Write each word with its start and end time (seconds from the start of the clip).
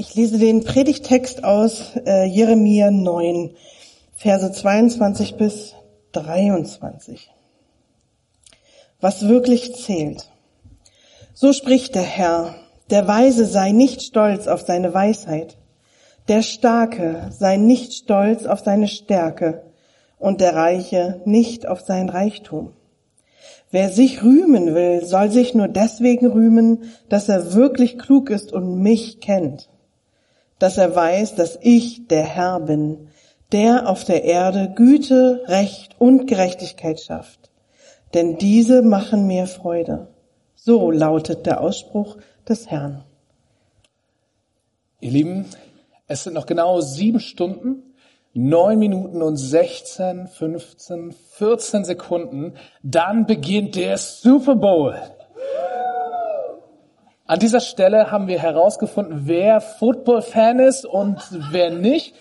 Ich 0.00 0.14
lese 0.14 0.38
den 0.38 0.62
Predigtext 0.62 1.42
aus 1.42 1.90
äh, 2.06 2.24
Jeremia 2.24 2.92
9, 2.92 3.50
Verse 4.14 4.52
22 4.52 5.34
bis 5.34 5.74
23. 6.12 7.28
Was 9.00 9.26
wirklich 9.26 9.74
zählt. 9.74 10.30
So 11.34 11.52
spricht 11.52 11.96
der 11.96 12.04
Herr, 12.04 12.54
der 12.90 13.08
Weise 13.08 13.44
sei 13.44 13.72
nicht 13.72 14.02
stolz 14.02 14.46
auf 14.46 14.60
seine 14.60 14.94
Weisheit, 14.94 15.58
der 16.28 16.42
Starke 16.42 17.32
sei 17.36 17.56
nicht 17.56 17.92
stolz 17.92 18.46
auf 18.46 18.60
seine 18.60 18.86
Stärke 18.86 19.64
und 20.20 20.40
der 20.40 20.54
Reiche 20.54 21.22
nicht 21.24 21.66
auf 21.66 21.80
sein 21.80 22.08
Reichtum. 22.08 22.72
Wer 23.72 23.90
sich 23.90 24.22
rühmen 24.22 24.76
will, 24.76 25.04
soll 25.04 25.32
sich 25.32 25.56
nur 25.56 25.66
deswegen 25.66 26.28
rühmen, 26.28 26.84
dass 27.08 27.28
er 27.28 27.52
wirklich 27.54 27.98
klug 27.98 28.30
ist 28.30 28.52
und 28.52 28.80
mich 28.80 29.18
kennt 29.18 29.67
dass 30.58 30.78
er 30.78 30.94
weiß, 30.94 31.34
dass 31.34 31.58
ich 31.60 32.08
der 32.08 32.24
Herr 32.24 32.60
bin, 32.60 33.08
der 33.52 33.88
auf 33.88 34.04
der 34.04 34.24
Erde 34.24 34.72
Güte, 34.74 35.42
Recht 35.46 35.96
und 35.98 36.26
Gerechtigkeit 36.26 37.00
schafft. 37.00 37.50
Denn 38.14 38.38
diese 38.38 38.82
machen 38.82 39.26
mir 39.26 39.46
Freude. 39.46 40.08
So 40.54 40.90
lautet 40.90 41.46
der 41.46 41.60
Ausspruch 41.60 42.16
des 42.48 42.70
Herrn. 42.70 43.04
Ihr 45.00 45.12
Lieben, 45.12 45.46
es 46.06 46.24
sind 46.24 46.34
noch 46.34 46.46
genau 46.46 46.80
sieben 46.80 47.20
Stunden, 47.20 47.94
neun 48.34 48.78
Minuten 48.78 49.22
und 49.22 49.36
16, 49.36 50.26
15, 50.26 51.12
14 51.12 51.84
Sekunden. 51.84 52.54
Dann 52.82 53.26
beginnt 53.26 53.76
der 53.76 53.96
Super 53.98 54.56
Bowl. 54.56 54.96
An 57.28 57.40
dieser 57.40 57.60
Stelle 57.60 58.10
haben 58.10 58.26
wir 58.26 58.38
herausgefunden, 58.38 59.24
wer 59.26 59.60
Football-Fan 59.60 60.60
ist 60.60 60.86
und 60.86 61.18
wer 61.50 61.68
nicht. 61.68 62.14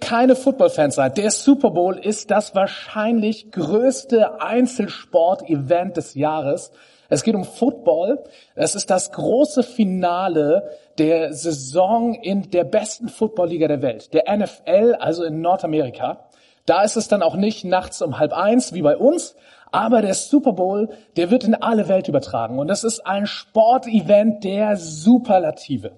Keine 0.00 0.34
Football-Fans 0.34 0.96
seid. 0.96 1.18
Der 1.18 1.30
Super 1.30 1.70
Bowl 1.70 1.96
ist 1.96 2.32
das 2.32 2.52
wahrscheinlich 2.56 3.52
größte 3.52 4.40
Einzelsport-Event 4.40 5.96
des 5.96 6.16
Jahres. 6.16 6.72
Es 7.10 7.22
geht 7.22 7.36
um 7.36 7.44
Football. 7.44 8.24
Es 8.56 8.74
ist 8.74 8.90
das 8.90 9.12
große 9.12 9.62
Finale 9.62 10.68
der 10.98 11.32
Saison 11.32 12.14
in 12.14 12.50
der 12.50 12.64
besten 12.64 13.08
Football-Liga 13.08 13.68
der 13.68 13.82
Welt, 13.82 14.12
der 14.14 14.24
NFL, 14.36 14.96
also 14.98 15.22
in 15.22 15.40
Nordamerika. 15.40 16.28
Da 16.66 16.82
ist 16.82 16.96
es 16.96 17.06
dann 17.06 17.22
auch 17.22 17.36
nicht 17.36 17.64
nachts 17.64 18.02
um 18.02 18.18
halb 18.18 18.32
eins 18.32 18.72
wie 18.72 18.82
bei 18.82 18.96
uns, 18.96 19.36
aber 19.72 20.02
der 20.02 20.14
Super 20.14 20.52
Bowl, 20.52 20.90
der 21.16 21.30
wird 21.30 21.44
in 21.44 21.54
alle 21.54 21.88
Welt 21.88 22.06
übertragen. 22.06 22.58
Und 22.58 22.68
das 22.68 22.84
ist 22.84 23.04
ein 23.06 23.26
Sportevent 23.26 24.44
der 24.44 24.76
Superlative. 24.76 25.92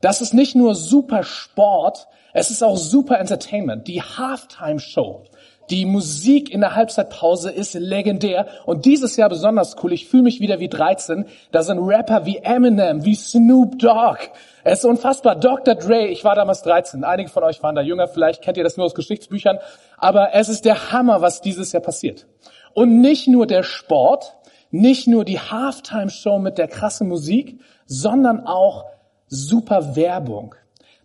Das 0.00 0.20
ist 0.20 0.34
nicht 0.34 0.54
nur 0.54 0.74
super 0.74 1.22
Sport, 1.24 2.06
es 2.32 2.50
ist 2.50 2.62
auch 2.62 2.76
super 2.76 3.18
Entertainment. 3.18 3.88
Die 3.88 4.02
Halftime 4.02 4.80
Show, 4.80 5.24
die 5.70 5.86
Musik 5.86 6.50
in 6.50 6.60
der 6.60 6.74
Halbzeitpause 6.74 7.50
ist 7.50 7.74
legendär. 7.74 8.46
Und 8.66 8.84
dieses 8.84 9.16
Jahr 9.16 9.28
besonders 9.28 9.76
cool. 9.82 9.92
Ich 9.92 10.08
fühle 10.08 10.24
mich 10.24 10.40
wieder 10.40 10.58
wie 10.58 10.68
13. 10.68 11.24
Da 11.52 11.62
sind 11.62 11.78
Rapper 11.78 12.26
wie 12.26 12.38
Eminem, 12.38 13.04
wie 13.04 13.14
Snoop 13.14 13.78
Dogg. 13.78 14.18
Es 14.62 14.80
ist 14.80 14.84
unfassbar. 14.84 15.36
Dr. 15.36 15.74
Dre, 15.74 16.06
ich 16.06 16.24
war 16.24 16.34
damals 16.34 16.62
13. 16.62 17.04
Einige 17.04 17.30
von 17.30 17.44
euch 17.44 17.62
waren 17.62 17.74
da 17.74 17.82
jünger. 17.82 18.08
Vielleicht 18.08 18.42
kennt 18.42 18.56
ihr 18.58 18.64
das 18.64 18.76
nur 18.76 18.86
aus 18.86 18.94
Geschichtsbüchern. 18.94 19.58
Aber 19.96 20.34
es 20.34 20.48
ist 20.48 20.64
der 20.64 20.92
Hammer, 20.92 21.22
was 21.22 21.40
dieses 21.40 21.72
Jahr 21.72 21.82
passiert. 21.82 22.26
Und 22.74 23.00
nicht 23.00 23.28
nur 23.28 23.46
der 23.46 23.62
Sport, 23.62 24.36
nicht 24.70 25.06
nur 25.06 25.24
die 25.24 25.38
Halftime-Show 25.38 26.38
mit 26.38 26.58
der 26.58 26.68
krassen 26.68 27.08
Musik, 27.08 27.60
sondern 27.86 28.46
auch 28.46 28.84
super 29.28 29.96
Werbung. 29.96 30.54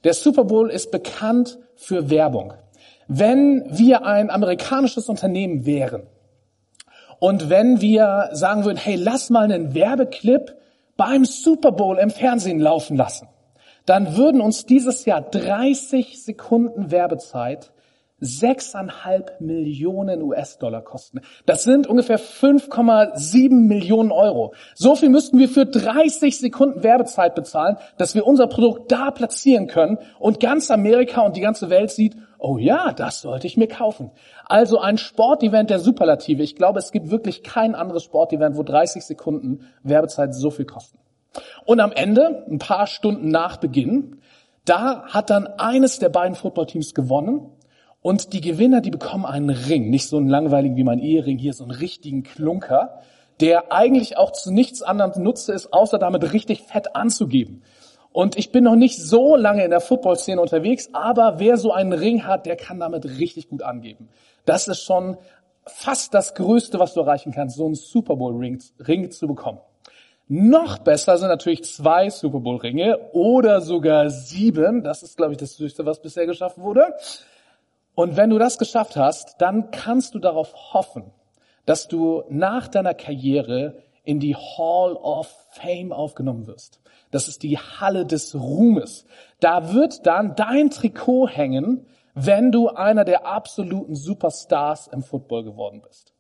Der 0.04 0.14
Super 0.14 0.46
Bowl 0.46 0.70
ist 0.70 0.92
bekannt 0.92 1.60
für 1.76 2.10
Werbung. 2.10 2.54
Wenn 3.08 3.66
wir 3.70 4.06
ein 4.06 4.30
amerikanisches 4.30 5.10
Unternehmen 5.10 5.66
wären 5.66 6.04
und 7.20 7.50
wenn 7.50 7.82
wir 7.82 8.30
sagen 8.34 8.66
würden, 8.66 8.78
hey, 8.78 8.96
lass 8.96 9.30
mal 9.30 9.44
einen 9.44 9.74
Werbeclip 9.74 10.56
beim 10.96 11.26
Super 11.26 11.72
Bowl 11.72 11.98
im 11.98 12.10
Fernsehen 12.10 12.60
laufen 12.60 12.98
lassen, 12.98 13.28
dann 13.86 14.16
würden 14.16 14.42
uns 14.42 14.66
dieses 14.66 15.06
Jahr 15.06 15.22
30 15.22 16.24
Sekunden 16.24 16.92
Werbezeit 16.92 17.72
sechseinhalb 18.20 19.40
Millionen 19.42 20.22
US-Dollar 20.22 20.82
kosten. 20.82 21.22
Das 21.46 21.64
sind 21.64 21.88
ungefähr 21.88 22.20
5,7 22.20 23.50
Millionen 23.52 24.12
Euro. 24.12 24.54
So 24.76 24.96
viel 24.96 25.10
müssten 25.10 25.40
wir 25.40 25.50
für 25.50 25.66
30 25.66 26.38
Sekunden 26.40 26.84
Werbezeit 26.84 27.36
bezahlen, 27.36 27.78
dass 27.98 28.16
wir 28.16 28.26
unser 28.28 28.48
Produkt 28.48 28.92
da 28.92 29.12
platzieren 29.12 29.68
können 29.68 29.98
und 30.20 30.40
ganz 30.40 30.72
Amerika 30.72 31.22
und 31.22 31.36
die 31.36 31.42
ganze 31.42 31.70
Welt 31.70 31.92
sieht, 31.92 32.16
oh 32.38 32.58
ja, 32.58 32.94
das 32.94 33.22
sollte 33.22 33.48
ich 33.48 33.58
mir 33.58 33.68
kaufen. 33.68 34.12
Also 34.46 34.80
ein 34.80 34.98
Sportevent 34.98 35.70
der 35.70 35.80
Superlative. 35.80 36.42
Ich 36.42 36.56
glaube, 36.56 36.80
es 36.80 36.92
gibt 36.92 37.12
wirklich 37.12 37.44
kein 37.44 37.76
anderes 37.76 38.04
Sportevent, 38.04 38.58
wo 38.58 38.64
30 38.64 39.04
Sekunden 39.04 39.68
Werbezeit 39.84 40.34
so 40.34 40.50
viel 40.50 40.66
kosten. 40.66 40.98
Und 41.66 41.80
am 41.80 41.92
Ende, 41.92 42.46
ein 42.50 42.60
paar 42.60 42.88
Stunden 42.88 43.30
nach 43.30 43.58
Beginn, 43.58 44.18
da 44.66 45.04
hat 45.08 45.30
dann 45.30 45.48
eines 45.48 46.00
der 46.00 46.10
beiden 46.10 46.36
Footballteams 46.36 46.94
gewonnen 46.94 47.52
und 48.02 48.34
die 48.34 48.42
Gewinner, 48.42 48.82
die 48.82 48.92
bekommen 48.92 49.26
einen 49.26 49.50
Ring, 49.50 49.90
nicht 49.90 50.08
so 50.08 50.18
einen 50.18 50.30
langweiligen 50.30 50.76
wie 50.78 50.84
mein 50.84 51.00
Ehering 51.00 51.38
hier, 51.38 51.54
so 51.54 51.64
einen 51.64 51.72
richtigen 51.72 52.24
Klunker, 52.24 53.02
der 53.42 53.72
eigentlich 53.72 54.18
auch 54.18 54.32
zu 54.32 54.52
nichts 54.52 54.82
anderem 54.82 55.24
nutze 55.24 55.54
ist, 55.54 55.74
außer 55.74 55.98
damit 55.98 56.34
richtig 56.34 56.64
fett 56.64 56.96
anzugeben. 56.96 57.64
Und 58.12 58.38
ich 58.38 58.52
bin 58.52 58.64
noch 58.64 58.76
nicht 58.76 58.98
so 59.02 59.36
lange 59.36 59.64
in 59.64 59.70
der 59.70 59.82
Football-Szene 59.82 60.42
unterwegs, 60.42 60.90
aber 60.94 61.40
wer 61.40 61.58
so 61.58 61.72
einen 61.72 61.94
Ring 61.94 62.26
hat, 62.26 62.46
der 62.46 62.56
kann 62.56 62.80
damit 62.80 63.06
richtig 63.06 63.50
gut 63.50 63.62
angeben. 63.62 64.10
Das 64.46 64.68
ist 64.68 64.82
schon 64.82 65.18
fast 65.66 66.14
das 66.14 66.34
Größte, 66.34 66.80
was 66.80 66.94
du 66.94 67.02
erreichen 67.02 67.32
kannst, 67.32 67.56
so 67.56 67.66
einen 67.66 67.76
Super 67.76 68.16
Bowl-Ring 68.16 68.60
Ring 68.80 69.12
zu 69.12 69.28
bekommen. 69.28 69.60
Noch 70.28 70.80
besser 70.80 71.18
sind 71.18 71.30
natürlich 71.30 71.64
zwei 71.64 72.10
Super 72.10 72.40
Bowl-Ringe 72.40 73.00
oder 73.14 73.62
sogar 73.62 74.10
sieben. 74.10 74.84
Das 74.84 75.02
ist, 75.02 75.18
glaube 75.18 75.34
ich, 75.34 75.38
das 75.38 75.58
Höchste, 75.58 75.86
was 75.86 76.02
bisher 76.02 76.26
geschaffen 76.26 76.64
wurde. 76.64 76.86
Und 78.00 78.16
wenn 78.16 78.30
du 78.30 78.38
das 78.38 78.58
geschafft 78.58 78.96
hast, 78.96 79.42
dann 79.42 79.72
kannst 79.72 80.16
du 80.16 80.20
darauf 80.20 80.74
hoffen, 80.74 81.12
dass 81.66 81.90
du 81.90 82.24
nach 82.30 82.70
deiner 82.70 82.94
Karriere 82.94 83.84
in 84.06 84.22
die 84.22 84.38
Hall 84.38 84.94
of 84.94 85.28
Fame 85.52 85.92
aufgenommen 85.92 86.48
wirst. 86.48 86.80
Das 87.12 87.28
ist 87.28 87.44
die 87.44 87.58
Halle 87.58 88.06
des 88.06 88.34
Ruhmes. 88.36 89.06
Da 89.42 89.74
wird 89.74 90.06
dann 90.06 90.34
dein 90.38 90.70
Trikot 90.70 91.28
hängen, 91.28 91.88
wenn 92.14 92.54
du 92.54 92.70
einer 92.70 93.04
der 93.04 93.26
absoluten 93.26 93.96
Superstars 93.96 94.88
im 94.88 95.04
Football 95.04 95.44
geworden 95.44 95.82
bist. 95.86 96.14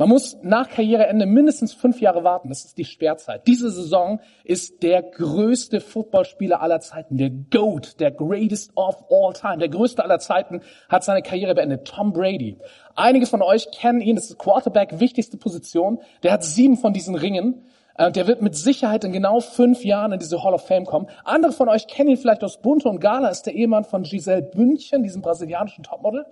Man 0.00 0.08
muss 0.08 0.38
nach 0.40 0.70
Karriereende 0.70 1.26
mindestens 1.26 1.74
fünf 1.74 2.00
Jahre 2.00 2.24
warten. 2.24 2.48
Das 2.48 2.64
ist 2.64 2.78
die 2.78 2.86
Sperrzeit. 2.86 3.46
Diese 3.46 3.70
Saison 3.70 4.18
ist 4.44 4.82
der 4.82 5.02
größte 5.02 5.82
Footballspieler 5.82 6.62
aller 6.62 6.80
Zeiten. 6.80 7.18
Der 7.18 7.28
GOAT, 7.28 8.00
der 8.00 8.10
greatest 8.10 8.74
of 8.78 9.04
all 9.10 9.34
time, 9.34 9.58
der 9.58 9.68
größte 9.68 10.02
aller 10.02 10.18
Zeiten, 10.18 10.62
hat 10.88 11.04
seine 11.04 11.20
Karriere 11.20 11.54
beendet. 11.54 11.86
Tom 11.86 12.14
Brady. 12.14 12.56
Einige 12.94 13.26
von 13.26 13.42
euch 13.42 13.70
kennen 13.72 14.00
ihn. 14.00 14.16
Das 14.16 14.30
ist 14.30 14.38
Quarterback, 14.38 15.00
wichtigste 15.00 15.36
Position. 15.36 16.00
Der 16.22 16.32
hat 16.32 16.44
sieben 16.44 16.78
von 16.78 16.94
diesen 16.94 17.14
Ringen. 17.14 17.66
Äh, 17.98 18.10
der 18.10 18.26
wird 18.26 18.40
mit 18.40 18.56
Sicherheit 18.56 19.04
in 19.04 19.12
genau 19.12 19.40
fünf 19.40 19.84
Jahren 19.84 20.12
in 20.12 20.18
diese 20.18 20.42
Hall 20.42 20.54
of 20.54 20.66
Fame 20.66 20.86
kommen. 20.86 21.08
Andere 21.24 21.52
von 21.52 21.68
euch 21.68 21.88
kennen 21.88 22.08
ihn 22.08 22.16
vielleicht 22.16 22.42
aus 22.42 22.62
Bunte 22.62 22.88
und 22.88 23.02
Gala. 23.02 23.28
Ist 23.28 23.42
der 23.42 23.54
Ehemann 23.54 23.84
von 23.84 24.04
Giselle 24.04 24.40
Bündchen, 24.40 25.02
diesem 25.02 25.20
brasilianischen 25.20 25.84
Topmodel. 25.84 26.24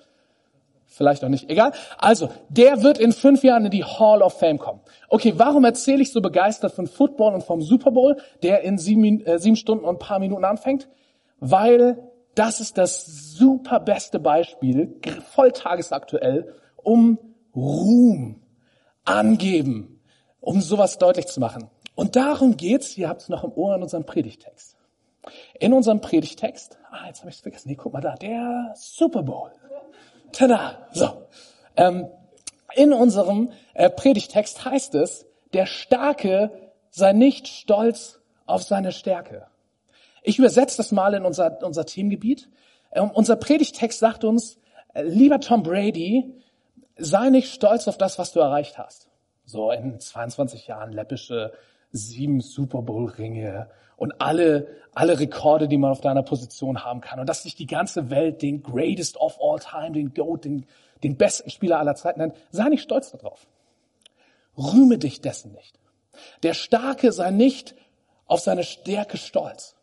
Vielleicht 0.98 1.22
auch 1.22 1.28
nicht. 1.28 1.48
Egal. 1.48 1.70
Also, 1.96 2.28
der 2.48 2.82
wird 2.82 2.98
in 2.98 3.12
fünf 3.12 3.44
Jahren 3.44 3.64
in 3.64 3.70
die 3.70 3.84
Hall 3.84 4.20
of 4.20 4.36
Fame 4.36 4.58
kommen. 4.58 4.80
Okay, 5.08 5.32
warum 5.36 5.64
erzähle 5.64 6.02
ich 6.02 6.12
so 6.12 6.20
begeistert 6.20 6.72
von 6.72 6.88
Football 6.88 7.34
und 7.34 7.44
vom 7.44 7.62
Super 7.62 7.92
Bowl, 7.92 8.16
der 8.42 8.62
in 8.62 8.78
sieben, 8.78 9.24
äh, 9.24 9.38
sieben 9.38 9.54
Stunden 9.54 9.84
und 9.84 9.94
ein 9.94 9.98
paar 10.00 10.18
Minuten 10.18 10.44
anfängt? 10.44 10.88
Weil 11.38 12.02
das 12.34 12.58
ist 12.58 12.78
das 12.78 13.06
super 13.06 13.78
beste 13.78 14.18
Beispiel, 14.18 15.00
voll 15.30 15.52
tagesaktuell, 15.52 16.52
um 16.74 17.18
Ruhm, 17.54 18.42
angeben, 19.04 20.00
um 20.40 20.60
sowas 20.60 20.98
deutlich 20.98 21.28
zu 21.28 21.38
machen. 21.38 21.70
Und 21.94 22.16
darum 22.16 22.56
geht's, 22.56 22.98
ihr 22.98 23.08
habt 23.08 23.22
es 23.22 23.28
noch 23.28 23.44
im 23.44 23.52
Ohr 23.52 23.76
in 23.76 23.82
unserem 23.82 24.04
Predigtext. 24.04 24.76
In 25.60 25.72
unserem 25.72 26.00
Predigtext, 26.00 26.76
ah, 26.90 27.06
jetzt 27.06 27.20
habe 27.20 27.30
ich 27.30 27.36
es 27.36 27.42
vergessen, 27.42 27.68
nee, 27.68 27.76
guck 27.76 27.92
mal 27.92 28.00
da, 28.00 28.16
der 28.16 28.72
Super 28.74 29.22
Bowl. 29.22 29.52
Tada! 30.32 30.88
So. 30.92 31.26
Ähm, 31.76 32.08
in 32.74 32.92
unserem 32.92 33.52
äh, 33.74 33.90
Predigtext 33.90 34.64
heißt 34.64 34.94
es, 34.94 35.26
der 35.52 35.66
Starke 35.66 36.50
sei 36.90 37.12
nicht 37.12 37.48
stolz 37.48 38.20
auf 38.46 38.62
seine 38.62 38.92
Stärke. 38.92 39.46
Ich 40.22 40.38
übersetze 40.38 40.76
das 40.76 40.92
mal 40.92 41.14
in 41.14 41.24
unser, 41.24 41.62
unser 41.62 41.86
Themengebiet. 41.86 42.48
Ähm, 42.92 43.10
unser 43.12 43.36
Predigtext 43.36 43.98
sagt 43.98 44.24
uns, 44.24 44.58
äh, 44.94 45.02
lieber 45.02 45.40
Tom 45.40 45.62
Brady, 45.62 46.34
sei 46.96 47.30
nicht 47.30 47.52
stolz 47.52 47.88
auf 47.88 47.98
das, 47.98 48.18
was 48.18 48.32
du 48.32 48.40
erreicht 48.40 48.78
hast. 48.78 49.08
So 49.44 49.70
in 49.70 49.98
22 49.98 50.66
Jahren 50.66 50.92
läppische 50.92 51.52
sieben 51.92 52.40
Super 52.40 52.82
Bowl 52.82 53.06
Ringe 53.06 53.68
und 53.96 54.20
alle, 54.20 54.68
alle 54.92 55.18
Rekorde, 55.18 55.68
die 55.68 55.78
man 55.78 55.90
auf 55.90 56.00
deiner 56.00 56.22
Position 56.22 56.84
haben 56.84 57.00
kann 57.00 57.20
und 57.20 57.28
dass 57.28 57.42
sich 57.42 57.54
die 57.56 57.66
ganze 57.66 58.10
Welt 58.10 58.42
den 58.42 58.62
greatest 58.62 59.16
of 59.16 59.38
all 59.40 59.58
time, 59.58 59.92
den 59.92 60.14
GOAT, 60.14 60.44
den, 60.44 60.66
den 61.02 61.16
besten 61.16 61.50
Spieler 61.50 61.78
aller 61.78 61.94
Zeiten 61.94 62.20
nennt. 62.20 62.34
Sei 62.50 62.68
nicht 62.68 62.82
stolz 62.82 63.10
darauf. 63.10 63.46
Rühme 64.56 64.98
dich 64.98 65.20
dessen 65.20 65.52
nicht. 65.52 65.78
Der 66.42 66.54
Starke 66.54 67.12
sei 67.12 67.30
nicht 67.30 67.74
auf 68.26 68.40
seine 68.40 68.64
Stärke 68.64 69.16
stolz. 69.16 69.76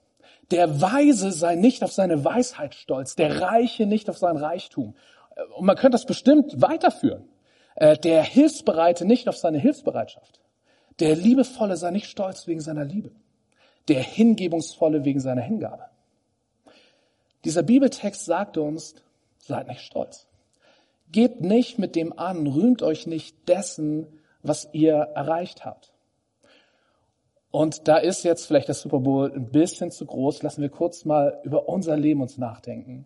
Der 0.51 0.81
Weise 0.81 1.31
sei 1.31 1.55
nicht 1.55 1.83
auf 1.83 1.91
seine 1.91 2.23
Weisheit 2.23 2.75
stolz. 2.75 3.15
Der 3.15 3.41
Reiche 3.41 3.85
nicht 3.85 4.09
auf 4.09 4.17
sein 4.17 4.37
Reichtum. 4.37 4.95
Und 5.55 5.65
man 5.65 5.75
könnte 5.75 5.95
das 5.95 6.05
bestimmt 6.05 6.61
weiterführen. 6.61 7.27
Äh, 7.75 7.97
der 7.97 8.23
Hilfsbereite 8.23 9.05
nicht 9.05 9.27
auf 9.27 9.37
seine 9.37 9.57
Hilfsbereitschaft. 9.57 10.39
Der 11.00 11.15
Liebevolle 11.15 11.77
sei 11.77 11.92
nicht 11.92 12.09
stolz 12.09 12.47
wegen 12.47 12.62
seiner 12.62 12.86
Liebe. 12.86 13.12
Der 13.88 14.01
Hingebungsvolle 14.01 15.06
wegen 15.06 15.19
seiner 15.19 15.42
Hingabe. 15.42 15.86
Dieser 17.44 17.63
Bibeltext 17.63 18.25
sagt 18.25 18.57
uns, 18.57 18.95
seid 19.38 19.68
nicht 19.68 19.81
stolz. 19.81 20.27
Geht 21.12 21.42
nicht 21.42 21.77
mit 21.77 21.95
dem 21.95 22.18
an, 22.18 22.47
rühmt 22.47 22.81
euch 22.81 23.06
nicht 23.06 23.47
dessen, 23.47 24.07
was 24.42 24.68
ihr 24.74 24.95
erreicht 24.95 25.65
habt. 25.65 25.92
Und 27.51 27.88
da 27.88 27.98
ist 27.98 28.24
jetzt 28.24 28.48
vielleicht 28.48 28.68
das 28.68 28.81
Super 28.81 29.00
Bowl 29.00 29.31
ein 29.31 29.50
bisschen 29.50 29.91
zu 29.91 30.06
groß. 30.06 30.44
Lassen 30.44 30.62
wir 30.62 30.69
kurz 30.69 31.06
mal 31.06 31.39
über 31.44 31.69
unser 31.69 31.95
Leben 31.95 32.21
uns 32.21 32.38
nachdenken. 32.38 33.06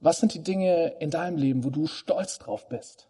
Was 0.00 0.18
sind 0.18 0.34
die 0.34 0.42
Dinge 0.42 0.94
in 0.98 1.10
deinem 1.10 1.36
Leben, 1.36 1.62
wo 1.62 1.70
du 1.70 1.86
stolz 1.86 2.38
drauf 2.38 2.68
bist? 2.68 3.06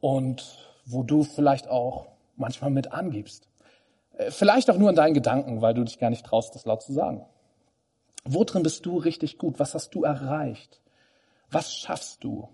Und 0.00 0.58
wo 0.86 1.02
du 1.02 1.24
vielleicht 1.24 1.68
auch 1.68 2.06
manchmal 2.36 2.70
mit 2.70 2.92
angibst? 2.92 3.48
Äh, 4.16 4.30
vielleicht 4.30 4.70
auch 4.70 4.78
nur 4.78 4.90
in 4.90 4.96
deinen 4.96 5.14
Gedanken, 5.14 5.62
weil 5.62 5.74
du 5.74 5.84
dich 5.84 5.98
gar 5.98 6.10
nicht 6.10 6.26
traust, 6.26 6.54
das 6.54 6.64
laut 6.64 6.82
zu 6.82 6.92
sagen. 6.92 7.24
Wo 8.24 8.44
drin 8.44 8.62
bist 8.62 8.84
du 8.86 8.98
richtig 8.98 9.38
gut? 9.38 9.58
Was 9.58 9.74
hast 9.74 9.94
du 9.94 10.04
erreicht? 10.04 10.80
Was 11.50 11.74
schaffst 11.74 12.24
du? 12.24 12.48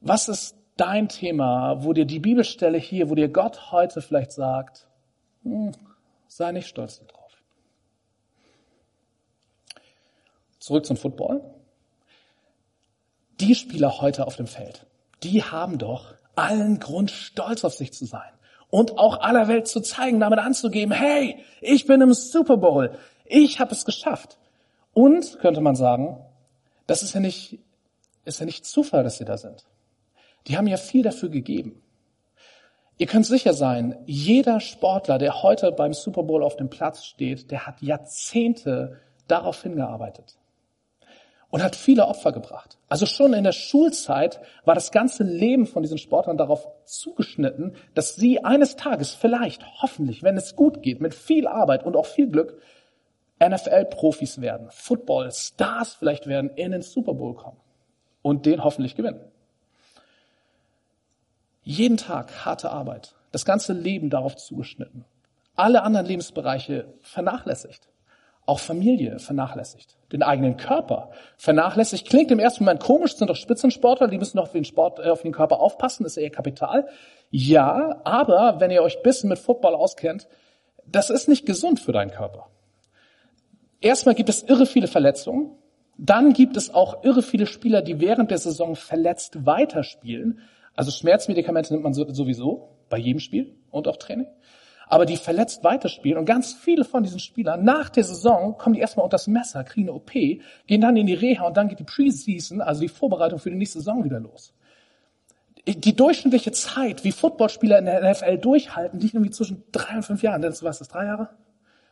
Was 0.00 0.28
ist 0.28 0.56
dein 0.76 1.08
Thema, 1.08 1.84
wo 1.84 1.92
dir 1.92 2.04
die 2.04 2.20
Bibelstelle 2.20 2.78
hier, 2.78 3.10
wo 3.10 3.14
dir 3.14 3.28
Gott 3.28 3.72
heute 3.72 4.02
vielleicht 4.02 4.32
sagt, 4.32 4.86
hm, 5.42 5.72
Sei 6.36 6.50
nicht 6.50 6.66
stolz 6.66 6.98
darauf. 6.98 7.30
Zurück 10.58 10.84
zum 10.84 10.96
Football. 10.96 11.42
Die 13.38 13.54
Spieler 13.54 14.00
heute 14.00 14.26
auf 14.26 14.34
dem 14.34 14.48
Feld, 14.48 14.84
die 15.22 15.44
haben 15.44 15.78
doch 15.78 16.12
allen 16.34 16.80
Grund, 16.80 17.12
stolz 17.12 17.64
auf 17.64 17.74
sich 17.74 17.92
zu 17.92 18.04
sein 18.04 18.32
und 18.70 18.98
auch 18.98 19.20
aller 19.20 19.48
Welt 19.48 19.68
zu 19.68 19.80
zeigen, 19.80 20.20
damit 20.20 20.38
anzugeben, 20.38 20.92
hey, 20.92 21.44
ich 21.60 21.86
bin 21.86 22.00
im 22.00 22.12
Super 22.12 22.56
Bowl, 22.56 22.96
ich 23.24 23.60
habe 23.60 23.72
es 23.72 23.84
geschafft. 23.84 24.38
Und, 24.92 25.38
könnte 25.40 25.60
man 25.60 25.74
sagen, 25.74 26.18
das 26.86 27.02
ist 27.02 27.14
ja 27.14 27.20
nicht, 27.20 27.58
ist 28.24 28.40
ja 28.40 28.46
nicht 28.46 28.64
Zufall, 28.64 29.02
dass 29.02 29.18
sie 29.18 29.24
da 29.24 29.36
sind. 29.36 29.64
Die 30.46 30.56
haben 30.56 30.66
ja 30.66 30.76
viel 30.76 31.02
dafür 31.02 31.30
gegeben. 31.30 31.82
Ihr 32.96 33.06
könnt 33.06 33.26
sicher 33.26 33.54
sein, 33.54 33.96
jeder 34.06 34.60
Sportler, 34.60 35.18
der 35.18 35.42
heute 35.42 35.72
beim 35.72 35.94
Super 35.94 36.22
Bowl 36.22 36.44
auf 36.44 36.56
dem 36.56 36.70
Platz 36.70 37.04
steht, 37.04 37.50
der 37.50 37.66
hat 37.66 37.82
Jahrzehnte 37.82 39.00
darauf 39.26 39.62
hingearbeitet 39.62 40.36
und 41.54 41.62
hat 41.62 41.76
viele 41.76 42.08
Opfer 42.08 42.32
gebracht. 42.32 42.78
Also 42.88 43.06
schon 43.06 43.32
in 43.32 43.44
der 43.44 43.52
Schulzeit 43.52 44.40
war 44.64 44.74
das 44.74 44.90
ganze 44.90 45.22
Leben 45.22 45.68
von 45.68 45.84
diesen 45.84 45.98
Sportlern 45.98 46.36
darauf 46.36 46.66
zugeschnitten, 46.84 47.76
dass 47.94 48.16
sie 48.16 48.44
eines 48.44 48.74
Tages 48.74 49.14
vielleicht, 49.14 49.64
hoffentlich, 49.80 50.24
wenn 50.24 50.36
es 50.36 50.56
gut 50.56 50.82
geht, 50.82 51.00
mit 51.00 51.14
viel 51.14 51.46
Arbeit 51.46 51.84
und 51.84 51.94
auch 51.94 52.06
viel 52.06 52.28
Glück, 52.28 52.60
NFL-Profis 53.40 54.40
werden, 54.40 54.66
Football-Stars 54.72 55.94
vielleicht 55.94 56.26
werden, 56.26 56.50
in 56.56 56.72
den 56.72 56.82
Super 56.82 57.14
Bowl 57.14 57.36
kommen 57.36 57.60
und 58.22 58.46
den 58.46 58.64
hoffentlich 58.64 58.96
gewinnen. 58.96 59.20
Jeden 61.62 61.98
Tag 61.98 62.44
harte 62.44 62.70
Arbeit, 62.70 63.14
das 63.30 63.44
ganze 63.44 63.74
Leben 63.74 64.10
darauf 64.10 64.34
zugeschnitten. 64.34 65.04
Alle 65.54 65.84
anderen 65.84 66.06
Lebensbereiche 66.06 66.92
vernachlässigt. 67.02 67.88
Auch 68.46 68.58
Familie 68.58 69.18
vernachlässigt. 69.18 69.96
Den 70.12 70.22
eigenen 70.22 70.56
Körper 70.56 71.10
vernachlässigt. 71.36 72.08
Klingt 72.08 72.30
im 72.30 72.38
ersten 72.38 72.64
Moment 72.64 72.80
komisch, 72.80 73.16
sind 73.16 73.30
doch 73.30 73.36
Spitzensportler, 73.36 74.08
die 74.08 74.18
müssen 74.18 74.36
doch 74.36 74.44
auf 74.44 74.52
den, 74.52 74.64
Sport, 74.64 74.98
äh, 74.98 75.08
auf 75.08 75.22
den 75.22 75.32
Körper 75.32 75.60
aufpassen, 75.60 76.04
ist 76.04 76.16
eher 76.16 76.30
Kapital. 76.30 76.86
Ja, 77.30 78.00
aber 78.04 78.60
wenn 78.60 78.70
ihr 78.70 78.82
euch 78.82 79.02
bisschen 79.02 79.28
mit 79.28 79.38
Football 79.38 79.74
auskennt, 79.74 80.28
das 80.86 81.10
ist 81.10 81.28
nicht 81.28 81.46
gesund 81.46 81.80
für 81.80 81.92
deinen 81.92 82.10
Körper. 82.10 82.48
Erstmal 83.80 84.14
gibt 84.14 84.28
es 84.28 84.42
irre 84.42 84.66
viele 84.66 84.86
Verletzungen. 84.86 85.50
Dann 85.96 86.32
gibt 86.32 86.56
es 86.56 86.74
auch 86.74 87.04
irre 87.04 87.22
viele 87.22 87.46
Spieler, 87.46 87.80
die 87.80 88.00
während 88.00 88.30
der 88.30 88.38
Saison 88.38 88.76
verletzt 88.76 89.46
weiterspielen, 89.46 90.40
also 90.76 90.90
Schmerzmedikamente 90.90 91.72
nimmt 91.72 91.84
man 91.84 91.94
sowieso 91.94 92.70
bei 92.88 92.98
jedem 92.98 93.20
Spiel 93.20 93.54
und 93.70 93.86
auch 93.88 93.96
Training. 93.96 94.26
Aber 94.88 95.06
die 95.06 95.16
verletzt 95.16 95.64
weiterspielen 95.64 96.18
und 96.18 96.24
ganz 96.24 96.54
viele 96.54 96.84
von 96.84 97.02
diesen 97.02 97.18
Spielern 97.18 97.64
nach 97.64 97.88
der 97.88 98.04
Saison 98.04 98.56
kommen 98.58 98.74
die 98.74 98.80
erstmal 98.80 99.04
unter 99.04 99.14
das 99.14 99.26
Messer, 99.26 99.64
kriegen 99.64 99.88
eine 99.88 99.96
OP, 99.96 100.12
gehen 100.12 100.80
dann 100.80 100.96
in 100.96 101.06
die 101.06 101.14
Reha 101.14 101.46
und 101.46 101.56
dann 101.56 101.68
geht 101.68 101.78
die 101.78 101.84
Preseason, 101.84 102.60
also 102.60 102.82
die 102.82 102.88
Vorbereitung 102.88 103.38
für 103.38 103.50
die 103.50 103.56
nächste 103.56 103.78
Saison 103.78 104.04
wieder 104.04 104.20
los. 104.20 104.52
Die 105.66 105.96
durchschnittliche 105.96 106.52
Zeit, 106.52 107.04
wie 107.04 107.12
Footballspieler 107.12 107.78
in 107.78 107.86
der 107.86 108.10
NFL 108.10 108.36
durchhalten, 108.36 109.00
liegt 109.00 109.14
irgendwie 109.14 109.30
zwischen 109.30 109.64
drei 109.72 109.96
und 109.96 110.02
fünf 110.02 110.22
Jahren. 110.22 110.42
Denn 110.42 110.50
was 110.50 110.60
ist 110.60 110.80
das, 110.80 110.88
drei 110.88 111.06
Jahre? 111.06 111.30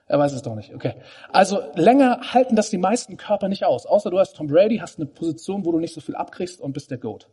Er 0.06 0.19
weiß 0.19 0.35
es 0.35 0.43
doch 0.43 0.55
nicht. 0.55 0.75
Okay. 0.75 0.97
Also 1.33 1.62
länger 1.75 2.35
halten 2.35 2.55
das 2.55 2.69
die 2.69 2.77
meisten 2.77 3.17
Körper 3.17 3.49
nicht 3.49 3.65
aus. 3.65 3.87
Außer 3.87 4.11
du 4.11 4.19
hast 4.19 4.37
Tom 4.37 4.49
Brady, 4.49 4.77
hast 4.77 4.99
eine 4.99 5.06
Position, 5.06 5.65
wo 5.65 5.73
du 5.73 5.79
nicht 5.79 5.95
so 5.95 6.03
viel 6.03 6.17
abkriegst 6.17 6.61
und 6.61 6.75
bist 6.75 6.91
der 6.91 6.99
Goat 6.99 7.29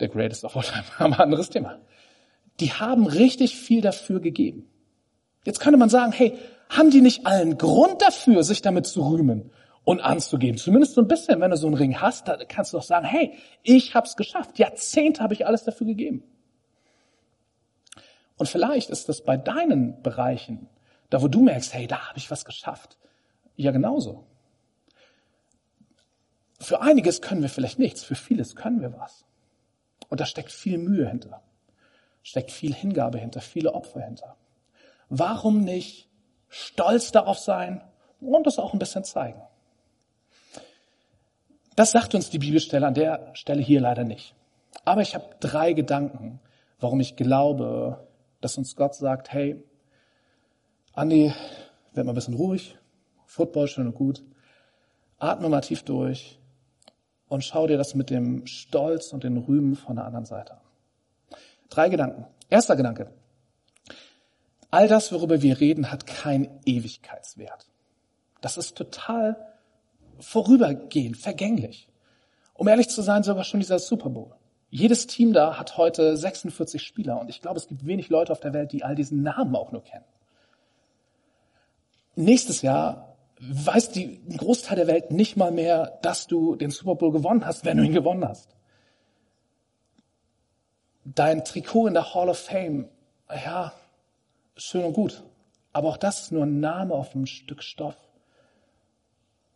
der 0.00 0.08
Greatest 0.08 0.44
of 0.44 0.56
All 0.56 0.62
Time, 0.62 0.84
aber 0.98 1.20
anderes 1.20 1.50
Thema. 1.50 1.78
Die 2.60 2.72
haben 2.72 3.06
richtig 3.06 3.56
viel 3.56 3.80
dafür 3.80 4.20
gegeben. 4.20 4.68
Jetzt 5.44 5.60
könnte 5.60 5.78
man 5.78 5.88
sagen, 5.88 6.12
hey, 6.12 6.38
haben 6.68 6.90
die 6.90 7.00
nicht 7.00 7.26
allen 7.26 7.58
Grund 7.58 8.02
dafür, 8.02 8.42
sich 8.42 8.62
damit 8.62 8.86
zu 8.86 9.06
rühmen 9.06 9.50
und 9.84 10.00
anzugeben? 10.00 10.58
Zumindest 10.58 10.94
so 10.94 11.02
ein 11.02 11.08
bisschen, 11.08 11.40
wenn 11.40 11.50
du 11.50 11.56
so 11.56 11.66
einen 11.66 11.76
Ring 11.76 12.00
hast, 12.00 12.28
da 12.28 12.36
kannst 12.44 12.72
du 12.72 12.78
doch 12.78 12.84
sagen, 12.84 13.04
hey, 13.04 13.34
ich 13.62 13.94
hab's 13.94 14.16
geschafft. 14.16 14.58
Jahrzehnte 14.58 15.22
habe 15.22 15.34
ich 15.34 15.46
alles 15.46 15.64
dafür 15.64 15.86
gegeben. 15.86 16.24
Und 18.36 18.48
vielleicht 18.48 18.90
ist 18.90 19.08
das 19.08 19.22
bei 19.22 19.36
deinen 19.36 20.02
Bereichen, 20.02 20.68
da 21.10 21.22
wo 21.22 21.28
du 21.28 21.42
merkst, 21.42 21.72
hey, 21.74 21.86
da 21.86 22.08
habe 22.08 22.18
ich 22.18 22.30
was 22.30 22.44
geschafft, 22.44 22.98
ja 23.56 23.70
genauso. 23.70 24.26
Für 26.58 26.80
einiges 26.80 27.20
können 27.20 27.42
wir 27.42 27.48
vielleicht 27.48 27.78
nichts, 27.78 28.02
für 28.02 28.14
vieles 28.14 28.56
können 28.56 28.80
wir 28.80 28.92
was. 28.98 29.24
Und 30.08 30.20
da 30.20 30.26
steckt 30.26 30.50
viel 30.50 30.78
Mühe 30.78 31.08
hinter, 31.08 31.42
steckt 32.22 32.50
viel 32.50 32.74
Hingabe 32.74 33.18
hinter, 33.18 33.40
viele 33.40 33.74
Opfer 33.74 34.00
hinter. 34.00 34.36
Warum 35.08 35.60
nicht 35.60 36.08
stolz 36.48 37.12
darauf 37.12 37.38
sein 37.38 37.82
und 38.20 38.46
das 38.46 38.58
auch 38.58 38.72
ein 38.72 38.78
bisschen 38.78 39.04
zeigen? 39.04 39.42
Das 41.76 41.90
sagt 41.90 42.14
uns 42.14 42.30
die 42.30 42.38
Bibelstelle 42.38 42.86
an 42.86 42.94
der 42.94 43.30
Stelle 43.34 43.62
hier 43.62 43.80
leider 43.80 44.04
nicht. 44.04 44.34
Aber 44.84 45.02
ich 45.02 45.14
habe 45.14 45.24
drei 45.40 45.72
Gedanken, 45.72 46.40
warum 46.78 47.00
ich 47.00 47.16
glaube, 47.16 48.06
dass 48.40 48.58
uns 48.58 48.76
Gott 48.76 48.94
sagt, 48.94 49.32
hey, 49.32 49.62
Andi, 50.92 51.32
werd 51.92 52.06
mal 52.06 52.12
ein 52.12 52.14
bisschen 52.14 52.34
ruhig, 52.34 52.76
Football 53.26 53.66
schön 53.68 53.86
und 53.86 53.94
gut, 53.94 54.22
atme 55.18 55.48
mal 55.48 55.60
tief 55.62 55.82
durch, 55.82 56.38
und 57.28 57.42
schau 57.42 57.66
dir 57.66 57.76
das 57.76 57.94
mit 57.94 58.10
dem 58.10 58.46
Stolz 58.46 59.12
und 59.12 59.24
den 59.24 59.36
Rühmen 59.36 59.74
von 59.74 59.96
der 59.96 60.04
anderen 60.04 60.24
Seite 60.24 60.52
an. 60.54 60.60
Drei 61.68 61.88
Gedanken. 61.88 62.26
Erster 62.48 62.76
Gedanke. 62.76 63.10
All 64.74 64.88
das, 64.88 65.12
worüber 65.12 65.40
wir 65.40 65.60
reden, 65.60 65.92
hat 65.92 66.04
keinen 66.04 66.48
Ewigkeitswert. 66.66 67.68
Das 68.40 68.56
ist 68.56 68.76
total 68.76 69.36
vorübergehend, 70.18 71.16
vergänglich. 71.16 71.88
Um 72.54 72.66
ehrlich 72.66 72.88
zu 72.88 73.00
sein, 73.00 73.22
sogar 73.22 73.44
schon 73.44 73.60
dieser 73.60 73.78
Super 73.78 74.10
Bowl. 74.10 74.34
Jedes 74.70 75.06
Team 75.06 75.32
da 75.32 75.60
hat 75.60 75.76
heute 75.76 76.16
46 76.16 76.82
Spieler 76.82 77.20
und 77.20 77.30
ich 77.30 77.40
glaube, 77.40 77.60
es 77.60 77.68
gibt 77.68 77.86
wenig 77.86 78.08
Leute 78.08 78.32
auf 78.32 78.40
der 78.40 78.52
Welt, 78.52 78.72
die 78.72 78.82
all 78.82 78.96
diesen 78.96 79.22
Namen 79.22 79.54
auch 79.54 79.70
nur 79.70 79.84
kennen. 79.84 80.06
Nächstes 82.16 82.60
Jahr 82.60 83.16
weiß 83.38 83.92
die, 83.92 84.20
ein 84.28 84.38
Großteil 84.38 84.74
der 84.74 84.88
Welt 84.88 85.12
nicht 85.12 85.36
mal 85.36 85.52
mehr, 85.52 86.00
dass 86.02 86.26
du 86.26 86.56
den 86.56 86.72
Super 86.72 86.96
Bowl 86.96 87.12
gewonnen 87.12 87.46
hast, 87.46 87.64
wenn 87.64 87.76
du 87.76 87.84
ihn 87.84 87.92
gewonnen 87.92 88.26
hast. 88.26 88.56
Dein 91.04 91.44
Trikot 91.44 91.86
in 91.86 91.94
der 91.94 92.12
Hall 92.12 92.28
of 92.28 92.38
Fame, 92.38 92.88
ja, 93.28 93.72
schön 94.56 94.84
und 94.84 94.92
gut. 94.92 95.24
Aber 95.72 95.88
auch 95.88 95.96
das 95.96 96.22
ist 96.22 96.32
nur 96.32 96.44
ein 96.44 96.60
Name 96.60 96.94
auf 96.94 97.14
einem 97.14 97.26
Stück 97.26 97.62
Stoff. 97.62 97.96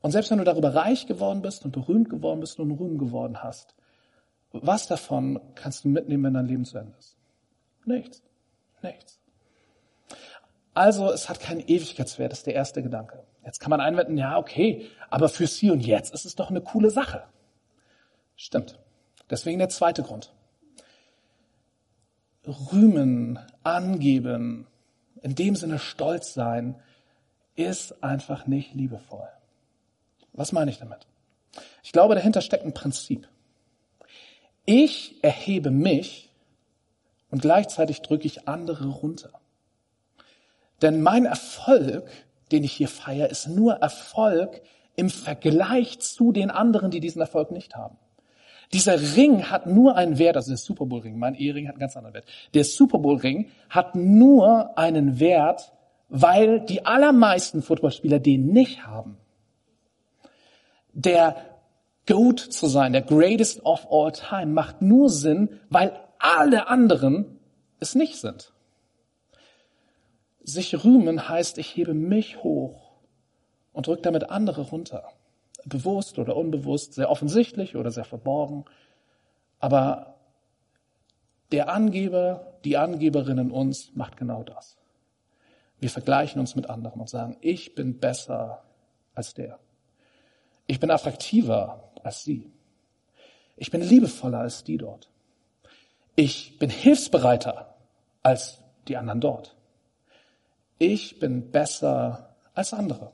Und 0.00 0.12
selbst 0.12 0.30
wenn 0.30 0.38
du 0.38 0.44
darüber 0.44 0.74
reich 0.74 1.06
geworden 1.06 1.42
bist 1.42 1.64
und 1.64 1.72
berühmt 1.72 2.08
geworden 2.10 2.40
bist 2.40 2.58
und 2.58 2.70
Ruhm 2.70 2.98
geworden 2.98 3.42
hast, 3.42 3.74
was 4.52 4.86
davon 4.86 5.40
kannst 5.54 5.84
du 5.84 5.88
mitnehmen, 5.88 6.24
wenn 6.24 6.34
dein 6.34 6.46
Leben 6.46 6.64
zu 6.64 6.78
Ende 6.78 6.94
ist? 6.98 7.16
Nichts. 7.84 8.22
Nichts. 8.82 9.20
Also 10.74 11.10
es 11.10 11.28
hat 11.28 11.40
keinen 11.40 11.60
Ewigkeitswert, 11.60 12.32
ist 12.32 12.46
der 12.46 12.54
erste 12.54 12.82
Gedanke. 12.82 13.24
Jetzt 13.44 13.58
kann 13.58 13.70
man 13.70 13.80
einwenden, 13.80 14.16
ja, 14.16 14.38
okay, 14.38 14.86
aber 15.10 15.28
fürs 15.28 15.56
Hier 15.56 15.72
und 15.72 15.84
Jetzt 15.84 16.14
ist 16.14 16.24
es 16.24 16.36
doch 16.36 16.50
eine 16.50 16.60
coole 16.60 16.90
Sache. 16.90 17.24
Stimmt. 18.36 18.78
Deswegen 19.30 19.58
der 19.58 19.68
zweite 19.68 20.02
Grund. 20.02 20.32
Rühmen, 22.46 23.38
angeben, 23.62 24.66
in 25.22 25.34
dem 25.34 25.56
Sinne 25.56 25.78
stolz 25.78 26.34
sein, 26.34 26.76
ist 27.54 28.02
einfach 28.02 28.46
nicht 28.46 28.74
liebevoll. 28.74 29.28
Was 30.32 30.52
meine 30.52 30.70
ich 30.70 30.78
damit? 30.78 31.06
Ich 31.82 31.92
glaube, 31.92 32.14
dahinter 32.14 32.40
steckt 32.40 32.64
ein 32.64 32.74
Prinzip. 32.74 33.28
Ich 34.64 35.22
erhebe 35.22 35.70
mich 35.70 36.30
und 37.30 37.42
gleichzeitig 37.42 38.02
drücke 38.02 38.26
ich 38.26 38.48
andere 38.48 38.88
runter. 38.88 39.30
Denn 40.82 41.02
mein 41.02 41.24
Erfolg, 41.24 42.08
den 42.52 42.64
ich 42.64 42.72
hier 42.72 42.88
feiere, 42.88 43.30
ist 43.30 43.48
nur 43.48 43.74
Erfolg 43.74 44.62
im 44.94 45.10
Vergleich 45.10 45.98
zu 46.00 46.32
den 46.32 46.50
anderen, 46.50 46.90
die 46.90 47.00
diesen 47.00 47.20
Erfolg 47.20 47.50
nicht 47.50 47.76
haben. 47.76 47.96
Dieser 48.72 49.16
Ring 49.16 49.44
hat 49.44 49.66
nur 49.66 49.96
einen 49.96 50.18
Wert, 50.18 50.36
also 50.36 50.50
der 50.50 50.58
Super 50.58 50.84
Bowl 50.84 51.00
Ring, 51.00 51.18
mein 51.18 51.34
Ehering 51.34 51.68
hat 51.68 51.74
einen 51.74 51.80
ganz 51.80 51.96
anderen 51.96 52.14
Wert. 52.14 52.26
Der 52.54 52.64
Super 52.64 52.98
Bowl 52.98 53.16
Ring 53.16 53.50
hat 53.70 53.94
nur 53.94 54.76
einen 54.76 55.20
Wert, 55.20 55.72
weil 56.08 56.60
die 56.60 56.84
allermeisten 56.84 57.62
Footballspieler 57.62 58.18
den 58.18 58.48
nicht 58.48 58.86
haben. 58.86 59.16
Der 60.92 61.36
Goat 62.06 62.40
zu 62.40 62.66
sein, 62.66 62.92
der 62.92 63.02
greatest 63.02 63.64
of 63.64 63.86
all 63.90 64.12
time, 64.12 64.46
macht 64.46 64.82
nur 64.82 65.08
Sinn, 65.10 65.60
weil 65.70 65.98
alle 66.18 66.68
anderen 66.68 67.38
es 67.80 67.94
nicht 67.94 68.16
sind. 68.16 68.52
Sich 70.42 70.84
rühmen 70.84 71.28
heißt, 71.28 71.58
ich 71.58 71.76
hebe 71.76 71.94
mich 71.94 72.42
hoch 72.42 72.92
und 73.72 73.86
drücke 73.86 74.02
damit 74.02 74.30
andere 74.30 74.62
runter. 74.62 75.04
Bewusst 75.64 76.18
oder 76.18 76.36
unbewusst, 76.36 76.94
sehr 76.94 77.10
offensichtlich 77.10 77.76
oder 77.76 77.90
sehr 77.90 78.04
verborgen. 78.04 78.64
Aber 79.58 80.14
der 81.52 81.68
Angeber, 81.72 82.58
die 82.64 82.76
Angeberin 82.76 83.38
in 83.38 83.50
uns 83.50 83.94
macht 83.94 84.16
genau 84.16 84.42
das. 84.42 84.76
Wir 85.80 85.90
vergleichen 85.90 86.40
uns 86.40 86.56
mit 86.56 86.68
anderen 86.68 87.00
und 87.00 87.08
sagen, 87.08 87.36
ich 87.40 87.74
bin 87.74 87.98
besser 87.98 88.62
als 89.14 89.34
der. 89.34 89.58
Ich 90.66 90.80
bin 90.80 90.90
attraktiver 90.90 91.90
als 92.02 92.24
sie. 92.24 92.50
Ich 93.56 93.70
bin 93.70 93.80
liebevoller 93.80 94.40
als 94.40 94.64
die 94.64 94.76
dort. 94.76 95.08
Ich 96.14 96.58
bin 96.58 96.70
hilfsbereiter 96.70 97.74
als 98.22 98.60
die 98.88 98.96
anderen 98.96 99.20
dort. 99.20 99.56
Ich 100.78 101.18
bin 101.18 101.50
besser 101.50 102.34
als 102.54 102.72
andere. 102.72 103.12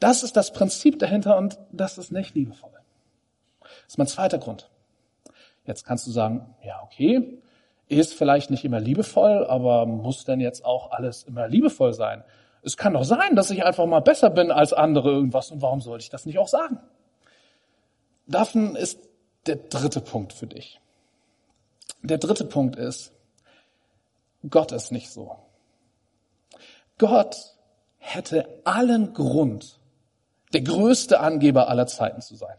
Das 0.00 0.22
ist 0.22 0.36
das 0.36 0.52
Prinzip 0.52 0.98
dahinter 0.98 1.36
und 1.36 1.58
das 1.72 1.98
ist 1.98 2.12
nicht 2.12 2.34
liebevoll. 2.34 2.70
Das 3.60 3.70
ist 3.88 3.98
mein 3.98 4.06
zweiter 4.06 4.38
Grund. 4.38 4.70
Jetzt 5.64 5.84
kannst 5.84 6.06
du 6.06 6.10
sagen, 6.10 6.54
ja, 6.64 6.82
okay, 6.82 7.40
ist 7.88 8.14
vielleicht 8.14 8.50
nicht 8.50 8.64
immer 8.64 8.80
liebevoll, 8.80 9.46
aber 9.46 9.86
muss 9.86 10.24
denn 10.24 10.40
jetzt 10.40 10.64
auch 10.64 10.92
alles 10.92 11.24
immer 11.24 11.48
liebevoll 11.48 11.92
sein? 11.92 12.22
Es 12.62 12.76
kann 12.76 12.94
doch 12.94 13.04
sein, 13.04 13.34
dass 13.34 13.50
ich 13.50 13.64
einfach 13.64 13.86
mal 13.86 14.00
besser 14.00 14.30
bin 14.30 14.50
als 14.50 14.72
andere 14.72 15.10
irgendwas 15.10 15.50
und 15.50 15.62
warum 15.62 15.80
sollte 15.80 16.02
ich 16.02 16.10
das 16.10 16.26
nicht 16.26 16.38
auch 16.38 16.48
sagen? 16.48 16.80
Davon 18.26 18.76
ist 18.76 19.00
der 19.46 19.56
dritte 19.56 20.00
Punkt 20.00 20.32
für 20.32 20.46
dich. 20.46 20.80
Der 22.02 22.18
dritte 22.18 22.44
Punkt 22.44 22.76
ist, 22.76 23.12
Gott 24.48 24.72
ist 24.72 24.92
nicht 24.92 25.10
so. 25.10 25.36
Gott 26.98 27.54
hätte 27.98 28.60
allen 28.64 29.14
Grund, 29.14 29.78
der 30.52 30.62
größte 30.62 31.20
Angeber 31.20 31.68
aller 31.68 31.86
Zeiten 31.86 32.20
zu 32.20 32.36
sein. 32.36 32.56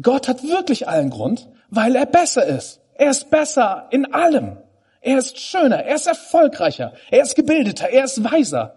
Gott 0.00 0.28
hat 0.28 0.42
wirklich 0.44 0.88
allen 0.88 1.10
Grund, 1.10 1.48
weil 1.70 1.96
er 1.96 2.06
besser 2.06 2.44
ist. 2.44 2.80
Er 2.94 3.10
ist 3.10 3.30
besser 3.30 3.88
in 3.90 4.12
allem. 4.12 4.58
Er 5.00 5.18
ist 5.18 5.38
schöner, 5.38 5.84
er 5.84 5.94
ist 5.94 6.06
erfolgreicher, 6.06 6.92
er 7.10 7.22
ist 7.22 7.36
gebildeter, 7.36 7.88
er 7.88 8.04
ist 8.04 8.22
weiser. 8.24 8.74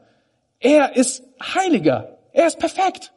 Er 0.59 0.95
ist 0.95 1.23
heiliger, 1.41 2.17
er 2.31 2.47
ist 2.47 2.59
perfekt. 2.59 3.11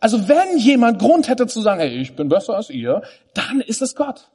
Also 0.00 0.28
wenn 0.28 0.58
jemand 0.58 0.98
Grund 0.98 1.28
hätte 1.28 1.46
zu 1.46 1.60
sagen, 1.60 1.80
hey, 1.80 2.00
ich 2.00 2.16
bin 2.16 2.28
besser 2.28 2.56
als 2.56 2.70
ihr, 2.70 3.02
dann 3.34 3.60
ist 3.60 3.82
es 3.82 3.94
Gott. 3.94 4.30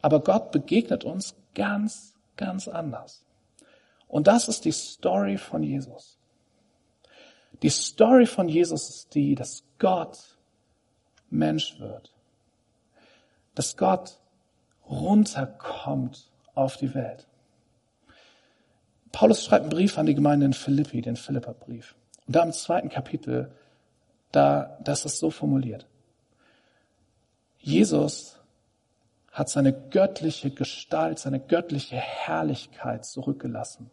Aber 0.00 0.20
Gott 0.20 0.52
begegnet 0.52 1.04
uns 1.04 1.34
ganz, 1.54 2.14
ganz 2.36 2.68
anders. 2.68 3.24
Und 4.08 4.28
das 4.28 4.48
ist 4.48 4.64
die 4.64 4.72
Story 4.72 5.36
von 5.36 5.62
Jesus. 5.62 6.18
Die 7.62 7.70
Story 7.70 8.26
von 8.26 8.48
Jesus 8.48 8.88
ist 8.88 9.14
die, 9.14 9.34
dass 9.34 9.64
Gott 9.78 10.18
Mensch 11.30 11.78
wird. 11.78 12.12
Dass 13.54 13.76
Gott 13.76 14.18
runterkommt 14.88 16.30
auf 16.54 16.76
die 16.76 16.94
Welt. 16.94 17.26
Paulus 19.12 19.44
schreibt 19.44 19.62
einen 19.62 19.70
Brief 19.70 19.98
an 19.98 20.06
die 20.06 20.14
Gemeinde 20.14 20.46
in 20.46 20.52
Philippi, 20.52 21.02
den 21.02 21.16
Philipperbrief. 21.16 21.94
Und 22.26 22.36
da 22.36 22.42
im 22.42 22.52
zweiten 22.52 22.88
Kapitel, 22.88 23.52
da, 24.32 24.78
das 24.82 25.04
ist 25.04 25.18
so 25.18 25.30
formuliert. 25.30 25.86
Jesus 27.58 28.38
hat 29.30 29.48
seine 29.48 29.72
göttliche 29.72 30.50
Gestalt, 30.50 31.18
seine 31.18 31.40
göttliche 31.40 31.96
Herrlichkeit 31.96 33.04
zurückgelassen 33.04 33.90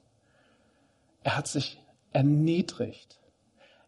er 1.23 1.37
hat 1.37 1.47
sich 1.47 1.81
erniedrigt. 2.11 3.18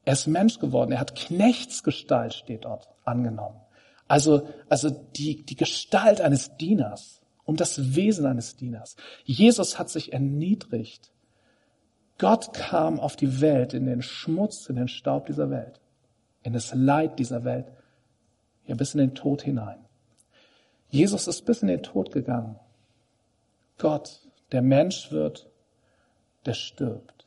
Er 0.04 0.14
ist 0.14 0.28
Mensch 0.28 0.60
geworden. 0.60 0.92
Er 0.92 1.00
hat 1.00 1.16
Knechtsgestalt, 1.16 2.34
steht 2.34 2.66
dort, 2.66 2.90
angenommen. 3.06 3.60
Also, 4.08 4.48
also 4.68 4.90
die, 4.90 5.46
die 5.46 5.56
Gestalt 5.56 6.22
eines 6.22 6.58
Dieners 6.58 7.22
und 7.46 7.60
das 7.60 7.96
Wesen 7.96 8.26
eines 8.26 8.56
Dieners. 8.56 8.96
Jesus 9.24 9.80
hat 9.80 9.90
sich 9.90 10.14
erniedrigt. 10.14 11.12
Gott 12.18 12.54
kam 12.54 13.00
auf 13.00 13.16
die 13.16 13.42
Welt, 13.42 13.74
in 13.74 13.86
den 13.86 14.02
Schmutz, 14.02 14.68
in 14.68 14.76
den 14.76 14.88
Staub 14.88 15.28
dieser 15.28 15.50
Welt, 15.50 15.80
in 16.44 16.54
das 16.54 16.74
Leid 16.74 17.20
dieser 17.20 17.44
Welt, 17.44 17.66
ja 18.66 18.76
bis 18.76 18.94
in 18.94 19.00
den 19.00 19.16
Tod 19.16 19.42
hinein. 19.42 19.86
Jesus 20.90 21.28
ist 21.28 21.46
bis 21.46 21.62
in 21.62 21.70
den 21.70 21.84
Tod 21.84 22.12
gegangen. 22.12 22.60
Gott, 23.78 24.20
der 24.52 24.62
Mensch 24.62 25.12
wird, 25.12 25.50
der 26.46 26.54
stirbt. 26.54 27.21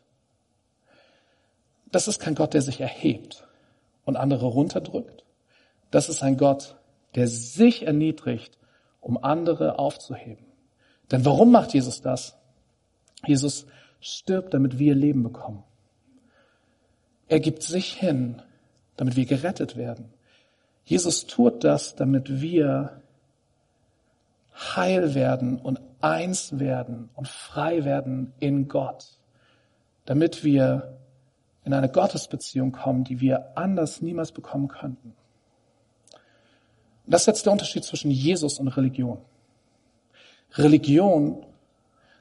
Das 1.95 2.09
ist 2.09 2.19
kein 2.19 2.35
Gott, 2.35 2.55
der 2.55 2.63
sich 2.63 2.81
erhebt 2.81 3.47
und 4.05 4.17
andere 4.17 4.47
runterdrückt. 4.47 5.25
Das 5.93 6.09
ist 6.09 6.25
ein 6.25 6.37
Gott, 6.37 6.75
der 7.15 7.29
sich 7.29 7.87
erniedrigt, 7.87 8.59
um 9.01 9.23
andere 9.23 9.79
aufzuheben. 9.79 10.45
Denn 11.13 11.25
warum 11.25 11.53
macht 11.53 11.73
Jesus 11.73 12.01
das? 12.01 12.37
Jesus 13.25 13.67
stirbt, 14.01 14.55
damit 14.55 14.81
wir 14.81 14.97
Leben 14.97 15.23
bekommen. 15.23 15.63
Er 17.29 17.39
gibt 17.39 17.63
sich 17.63 17.93
hin, 17.93 18.43
damit 18.97 19.15
wir 19.15 19.27
gerettet 19.27 19.77
werden. 19.77 20.13
Jesus 20.85 21.29
tut 21.29 21.63
das, 21.63 21.95
damit 21.95 22.41
wir 22.41 23.03
heil 24.53 25.15
werden 25.15 25.61
und 25.61 25.81
eins 26.01 26.59
werden 26.59 27.09
und 27.15 27.29
frei 27.29 27.85
werden 27.85 28.33
in 28.41 28.67
Gott. 28.67 29.17
Damit 30.07 30.43
wir 30.43 30.99
in 31.65 31.73
eine 31.73 31.89
Gottesbeziehung 31.89 32.73
kommen, 32.73 33.05
die 33.05 33.21
wir 33.21 33.57
anders 33.57 34.03
niemals 34.03 34.33
bekommen 34.33 34.69
könnten. 34.69 35.15
Und 37.07 37.13
das 37.13 37.23
ist 37.23 37.27
jetzt 37.27 37.47
der 37.47 37.53
Unterschied 37.53 37.85
zwischen 37.85 38.11
Jesus 38.11 38.59
und 38.59 38.69
Religion. 38.69 39.19
Religion 40.53 41.45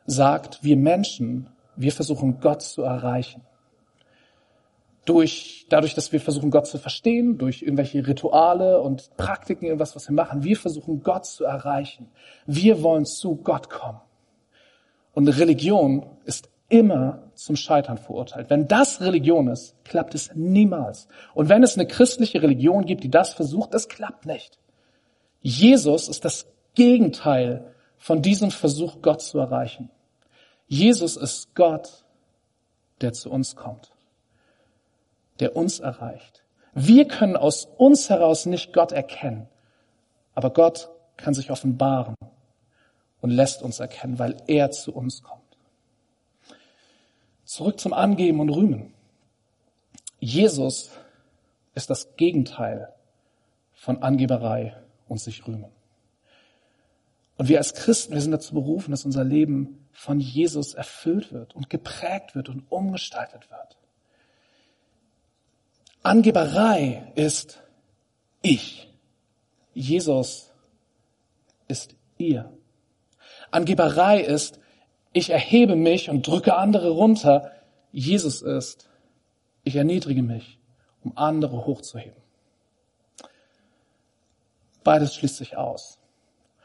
sagt, 0.05 0.63
wir 0.63 0.77
Menschen, 0.77 1.49
wir 1.75 1.91
versuchen 1.91 2.39
Gott 2.39 2.61
zu 2.61 2.81
erreichen. 2.81 3.41
Durch, 5.05 5.65
dadurch, 5.69 5.95
dass 5.95 6.13
wir 6.13 6.21
versuchen 6.21 6.49
Gott 6.49 6.67
zu 6.67 6.77
verstehen, 6.77 7.37
durch 7.37 7.61
irgendwelche 7.61 8.07
Rituale 8.07 8.79
und 8.79 9.15
Praktiken, 9.17 9.65
irgendwas, 9.65 9.95
was 9.95 10.07
wir 10.07 10.15
machen, 10.15 10.43
wir 10.43 10.55
versuchen 10.55 11.03
Gott 11.03 11.25
zu 11.25 11.43
erreichen. 11.43 12.07
Wir 12.45 12.81
wollen 12.81 13.05
zu 13.05 13.35
Gott 13.35 13.69
kommen. 13.69 13.99
Und 15.13 15.27
Religion 15.27 16.05
ist 16.25 16.49
immer 16.73 17.19
zum 17.35 17.55
Scheitern 17.55 17.99
verurteilt. 17.99 18.49
Wenn 18.49 18.67
das 18.67 18.99
Religion 18.99 19.47
ist, 19.47 19.75
klappt 19.83 20.15
es 20.15 20.31
niemals. 20.33 21.07
Und 21.35 21.47
wenn 21.47 21.61
es 21.61 21.75
eine 21.75 21.85
christliche 21.85 22.41
Religion 22.41 22.85
gibt, 22.85 23.03
die 23.03 23.11
das 23.11 23.35
versucht, 23.35 23.75
das 23.75 23.89
klappt 23.89 24.25
nicht. 24.25 24.57
Jesus 25.43 26.09
ist 26.09 26.25
das 26.25 26.47
Gegenteil 26.73 27.75
von 27.99 28.23
diesem 28.23 28.49
Versuch, 28.49 29.03
Gott 29.03 29.21
zu 29.21 29.37
erreichen. 29.37 29.91
Jesus 30.65 31.15
ist 31.15 31.53
Gott, 31.53 32.05
der 33.01 33.13
zu 33.13 33.29
uns 33.29 33.55
kommt, 33.55 33.91
der 35.39 35.55
uns 35.55 35.79
erreicht. 35.79 36.43
Wir 36.73 37.07
können 37.07 37.37
aus 37.37 37.67
uns 37.77 38.09
heraus 38.09 38.47
nicht 38.47 38.73
Gott 38.73 38.91
erkennen, 38.91 39.47
aber 40.33 40.49
Gott 40.49 40.89
kann 41.17 41.35
sich 41.35 41.51
offenbaren 41.51 42.15
und 43.21 43.29
lässt 43.29 43.61
uns 43.61 43.79
erkennen, 43.79 44.17
weil 44.17 44.37
er 44.47 44.71
zu 44.71 44.91
uns 44.91 45.21
kommt. 45.21 45.42
Zurück 47.53 47.79
zum 47.79 47.93
Angeben 47.93 48.39
und 48.39 48.49
Rühmen. 48.49 48.95
Jesus 50.19 50.89
ist 51.75 51.87
das 51.87 52.15
Gegenteil 52.15 52.91
von 53.73 54.01
Angeberei 54.01 54.75
und 55.07 55.19
sich 55.19 55.45
rühmen. 55.45 55.69
Und 57.37 57.49
wir 57.49 57.59
als 57.59 57.75
Christen, 57.75 58.15
wir 58.15 58.21
sind 58.21 58.31
dazu 58.31 58.55
berufen, 58.55 58.89
dass 58.89 59.05
unser 59.05 59.23
Leben 59.23 59.87
von 59.91 60.19
Jesus 60.19 60.73
erfüllt 60.73 61.31
wird 61.31 61.55
und 61.55 61.69
geprägt 61.69 62.33
wird 62.33 62.49
und 62.49 62.63
umgestaltet 62.71 63.47
wird. 63.51 63.77
Angeberei 66.01 67.11
ist 67.13 67.61
ich. 68.41 68.91
Jesus 69.75 70.51
ist 71.67 71.95
ihr. 72.17 72.51
Angeberei 73.51 74.21
ist, 74.21 74.59
ich 75.13 75.29
erhebe 75.29 75.75
mich 75.75 76.09
und 76.09 76.25
drücke 76.27 76.55
andere 76.55 76.89
runter. 76.89 77.51
Jesus 77.91 78.41
ist, 78.41 78.89
ich 79.63 79.75
erniedrige 79.75 80.23
mich, 80.23 80.59
um 81.03 81.13
andere 81.15 81.65
hochzuheben. 81.65 82.21
Beides 84.83 85.15
schließt 85.15 85.37
sich 85.37 85.55
aus. 85.55 85.99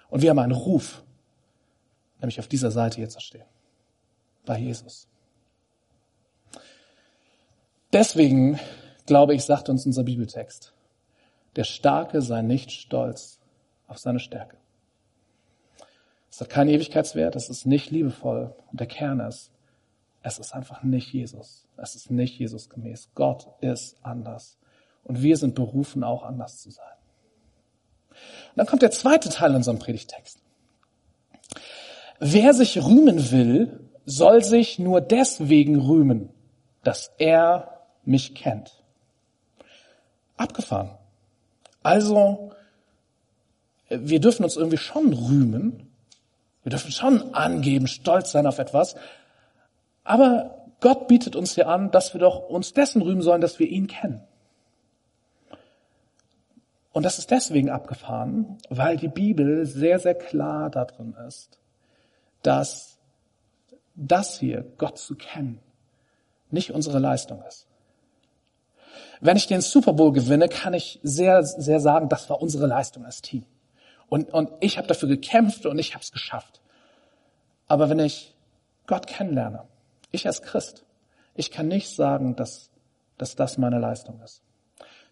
Und 0.09 0.23
wir 0.23 0.31
haben 0.31 0.38
einen 0.38 0.52
Ruf, 0.52 1.02
nämlich 2.21 2.40
auf 2.40 2.49
dieser 2.49 2.71
Seite 2.71 3.00
jetzt 3.00 3.14
zu 3.14 3.21
stehen. 3.21 3.45
Bei 4.45 4.59
Jesus. 4.59 5.07
Deswegen, 7.93 8.59
glaube 9.07 9.35
ich, 9.35 9.45
sagt 9.45 9.69
uns 9.69 9.87
unser 9.87 10.05
Bibeltext, 10.05 10.73
der 11.57 11.64
Starke 11.64 12.23
sei 12.23 12.43
nicht 12.43 12.71
stolz 12.73 13.38
auf 13.87 13.99
seine 13.99 14.21
Stärke. 14.21 14.57
Es 16.30 16.40
hat 16.40 16.50
keinen 16.50 16.70
Ewigkeitswert, 16.70 17.37
es 17.37 17.49
ist 17.49 17.66
nicht 17.66 17.90
liebevoll. 17.90 18.54
Und 18.70 18.80
der 18.80 18.87
Kern 18.87 19.20
ist, 19.20 19.50
es 20.23 20.38
ist 20.38 20.54
einfach 20.54 20.82
nicht 20.82 21.12
Jesus. 21.12 21.66
Es 21.76 21.94
ist 21.94 22.11
nicht 22.11 22.38
Jesus 22.38 22.68
gemäß. 22.68 23.11
Gott 23.14 23.49
ist 23.61 23.97
anders. 24.02 24.58
Und 25.04 25.23
wir 25.23 25.37
sind 25.37 25.54
berufen, 25.54 26.04
auch 26.04 26.23
anders 26.23 26.61
zu 26.61 26.70
sein. 26.70 26.85
Und 28.11 28.56
dann 28.56 28.66
kommt 28.66 28.82
der 28.82 28.90
zweite 28.90 29.30
Teil 29.30 29.50
in 29.50 29.56
unserem 29.56 29.78
Predigtext. 29.78 30.40
Wer 32.18 32.52
sich 32.52 32.85
rühmen 32.85 33.30
will, 33.30 33.88
soll 34.04 34.42
sich 34.42 34.78
nur 34.78 35.00
deswegen 35.00 35.80
rühmen, 35.80 36.30
dass 36.82 37.12
er 37.18 37.82
mich 38.04 38.35
kennt. 38.35 38.82
Abgefahren. 40.37 40.90
Also, 41.82 42.52
wir 43.88 44.20
dürfen 44.20 44.44
uns 44.44 44.56
irgendwie 44.56 44.78
schon 44.78 45.12
rühmen. 45.12 45.88
Wir 46.69 46.73
dürfen 46.73 46.93
schon 46.93 47.35
angeben, 47.35 47.87
stolz 47.87 48.31
sein 48.31 48.47
auf 48.47 48.59
etwas. 48.59 48.95
Aber 50.05 50.67
Gott 50.81 51.09
bietet 51.09 51.35
uns 51.35 51.55
hier 51.55 51.67
an, 51.67 51.91
dass 51.91 52.13
wir 52.13 52.21
doch 52.21 52.47
uns 52.47 52.75
dessen 52.75 53.01
rühmen 53.01 53.23
sollen, 53.23 53.41
dass 53.41 53.59
wir 53.59 53.67
ihn 53.67 53.87
kennen. 53.87 54.21
Und 56.93 57.05
das 57.05 57.19
ist 57.19 57.31
deswegen 57.31 57.71
abgefahren, 57.71 58.59
weil 58.69 58.99
die 58.99 59.09
Bibel 59.09 59.65
sehr, 59.65 59.99
sehr 59.99 60.15
klar 60.15 60.69
darin 60.69 61.15
ist, 61.27 61.59
dass 62.43 62.99
das 63.95 64.39
hier, 64.39 64.71
Gott 64.77 64.99
zu 64.99 65.15
kennen, 65.15 65.61
nicht 66.51 66.73
unsere 66.73 66.99
Leistung 66.99 67.43
ist. 67.49 67.67
Wenn 69.23 69.39
ich 69.39 69.47
den 69.47 69.63
Super 69.63 69.95
Bowl 69.95 70.13
gewinne, 70.13 70.51
kann 70.51 70.75
ich 70.75 71.01
sehr, 71.03 71.43
sehr 71.45 71.81
sagen, 71.81 72.11
das 72.11 72.29
war 72.29 72.43
unsere 72.43 72.67
Leistung 72.67 73.07
als 73.07 73.23
Team. 73.23 73.47
Und, 74.09 74.33
und 74.33 74.50
ich 74.61 74.79
habe 74.79 74.88
dafür 74.88 75.09
gekämpft 75.09 75.67
und 75.67 75.79
ich 75.79 75.95
habe 75.95 76.03
es 76.03 76.12
geschafft. 76.12 76.61
Aber 77.67 77.91
wenn 77.91 77.99
ich 77.99 78.35
Gott 78.87 79.07
kennenlerne, 79.07 79.65
ich 80.11 80.27
als 80.27 80.43
Christ, 80.43 80.85
ich 81.35 81.50
kann 81.50 81.69
nicht 81.69 81.95
sagen, 81.95 82.35
dass, 82.35 82.71
dass 83.19 83.37
das 83.37 83.59
meine 83.59 83.79
Leistung 83.79 84.21
ist. 84.23 84.43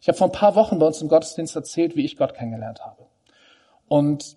Ich 0.01 0.09
habe 0.09 0.17
vor 0.17 0.29
ein 0.29 0.33
paar 0.33 0.55
Wochen 0.55 0.79
bei 0.79 0.87
uns 0.87 1.01
im 1.03 1.09
Gottesdienst 1.09 1.55
erzählt, 1.57 1.97
wie 1.97 2.05
ich 2.05 2.17
Gott 2.17 2.35
kennengelernt 2.35 2.85
habe. 2.85 3.07
Und 3.89 4.37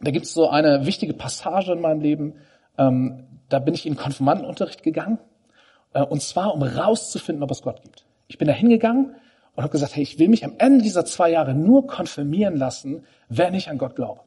da 0.00 0.10
gibt 0.10 0.26
es 0.26 0.32
so 0.32 0.48
eine 0.48 0.86
wichtige 0.86 1.14
Passage 1.14 1.72
in 1.72 1.80
meinem 1.80 2.00
Leben. 2.00 2.34
Ähm, 2.76 3.26
da 3.48 3.58
bin 3.58 3.74
ich 3.74 3.86
in 3.86 3.96
Konfirmandenunterricht 3.96 4.82
gegangen. 4.82 5.18
Äh, 5.92 6.02
und 6.02 6.22
zwar, 6.22 6.54
um 6.54 6.62
rauszufinden, 6.62 7.42
ob 7.42 7.50
es 7.50 7.62
Gott 7.62 7.82
gibt. 7.82 8.04
Ich 8.28 8.38
bin 8.38 8.46
da 8.46 8.54
hingegangen 8.54 9.16
und 9.58 9.64
habe 9.64 9.72
gesagt, 9.72 9.96
hey, 9.96 10.04
ich 10.04 10.20
will 10.20 10.28
mich 10.28 10.44
am 10.44 10.54
Ende 10.58 10.84
dieser 10.84 11.04
zwei 11.04 11.32
Jahre 11.32 11.52
nur 11.52 11.88
konfirmieren 11.88 12.56
lassen, 12.56 13.04
wenn 13.28 13.54
ich 13.54 13.68
an 13.68 13.76
Gott 13.76 13.96
glaube. 13.96 14.20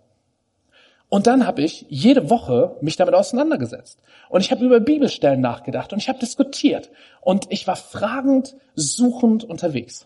Und 1.07 1.25
dann 1.25 1.47
habe 1.47 1.61
ich 1.61 1.85
jede 1.87 2.29
Woche 2.29 2.75
mich 2.81 2.97
damit 2.97 3.13
auseinandergesetzt. 3.13 4.03
Und 4.27 4.41
ich 4.41 4.51
habe 4.51 4.65
über 4.65 4.81
Bibelstellen 4.81 5.39
nachgedacht 5.39 5.93
und 5.93 5.99
ich 5.99 6.09
habe 6.09 6.19
diskutiert. 6.19 6.89
Und 7.21 7.45
ich 7.47 7.65
war 7.65 7.77
fragend, 7.77 8.57
suchend 8.75 9.45
unterwegs. 9.45 10.05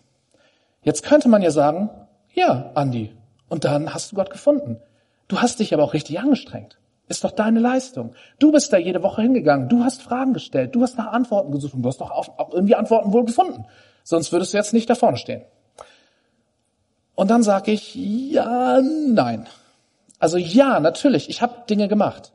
Jetzt 0.84 1.02
könnte 1.02 1.28
man 1.28 1.42
ja 1.42 1.50
sagen, 1.50 1.90
ja, 2.36 2.70
Andi, 2.76 3.12
und 3.50 3.66
dann 3.66 3.96
hast 3.96 4.12
du 4.12 4.18
Gott 4.18 4.30
gefunden. 4.30 4.78
Du 5.28 5.42
hast 5.42 5.60
dich 5.60 5.74
aber 5.74 5.86
auch 5.86 5.96
richtig 5.96 6.20
angestrengt. 6.20 6.78
Ist 7.08 7.24
doch 7.24 7.32
deine 7.32 7.60
Leistung. 7.60 8.14
Du 8.38 8.52
bist 8.52 8.72
da 8.72 8.78
jede 8.78 9.02
Woche 9.02 9.24
hingegangen. 9.24 9.70
Du 9.70 9.84
hast 9.84 10.04
Fragen 10.04 10.34
gestellt. 10.34 10.76
Du 10.76 10.84
hast 10.84 11.00
nach 11.00 11.12
Antworten 11.12 11.52
gesucht 11.52 11.74
und 11.74 11.82
du 11.82 11.90
hast 11.90 12.00
doch 12.00 12.12
auch 12.12 12.54
irgendwie 12.54 12.76
Antworten 12.76 13.12
wohl 13.12 13.26
gefunden. 13.26 13.66
Sonst 14.06 14.32
würdest 14.32 14.54
du 14.54 14.58
jetzt 14.58 14.72
nicht 14.72 14.88
da 14.88 14.94
vorne 14.94 15.18
stehen. 15.18 15.44
Und 17.16 17.32
dann 17.32 17.42
sage 17.42 17.72
ich, 17.72 17.96
ja, 17.96 18.80
nein. 18.82 19.48
Also 20.20 20.38
ja, 20.38 20.80
natürlich, 20.80 21.28
ich 21.28 21.42
habe 21.42 21.66
Dinge 21.68 21.88
gemacht. 21.88 22.32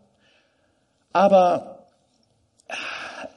Aber 1.12 1.86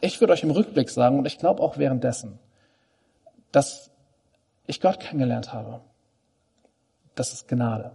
ich 0.02 0.20
würde 0.20 0.34
euch 0.34 0.42
im 0.42 0.50
Rückblick 0.50 0.90
sagen, 0.90 1.20
und 1.20 1.28
ich 1.28 1.38
glaube 1.38 1.62
auch 1.62 1.78
währenddessen, 1.78 2.40
dass 3.52 3.92
ich 4.66 4.82
Gott 4.82 5.00
kennengelernt 5.00 5.54
habe, 5.54 5.82
das 7.14 7.34
ist 7.34 7.48
Gnade. 7.48 7.92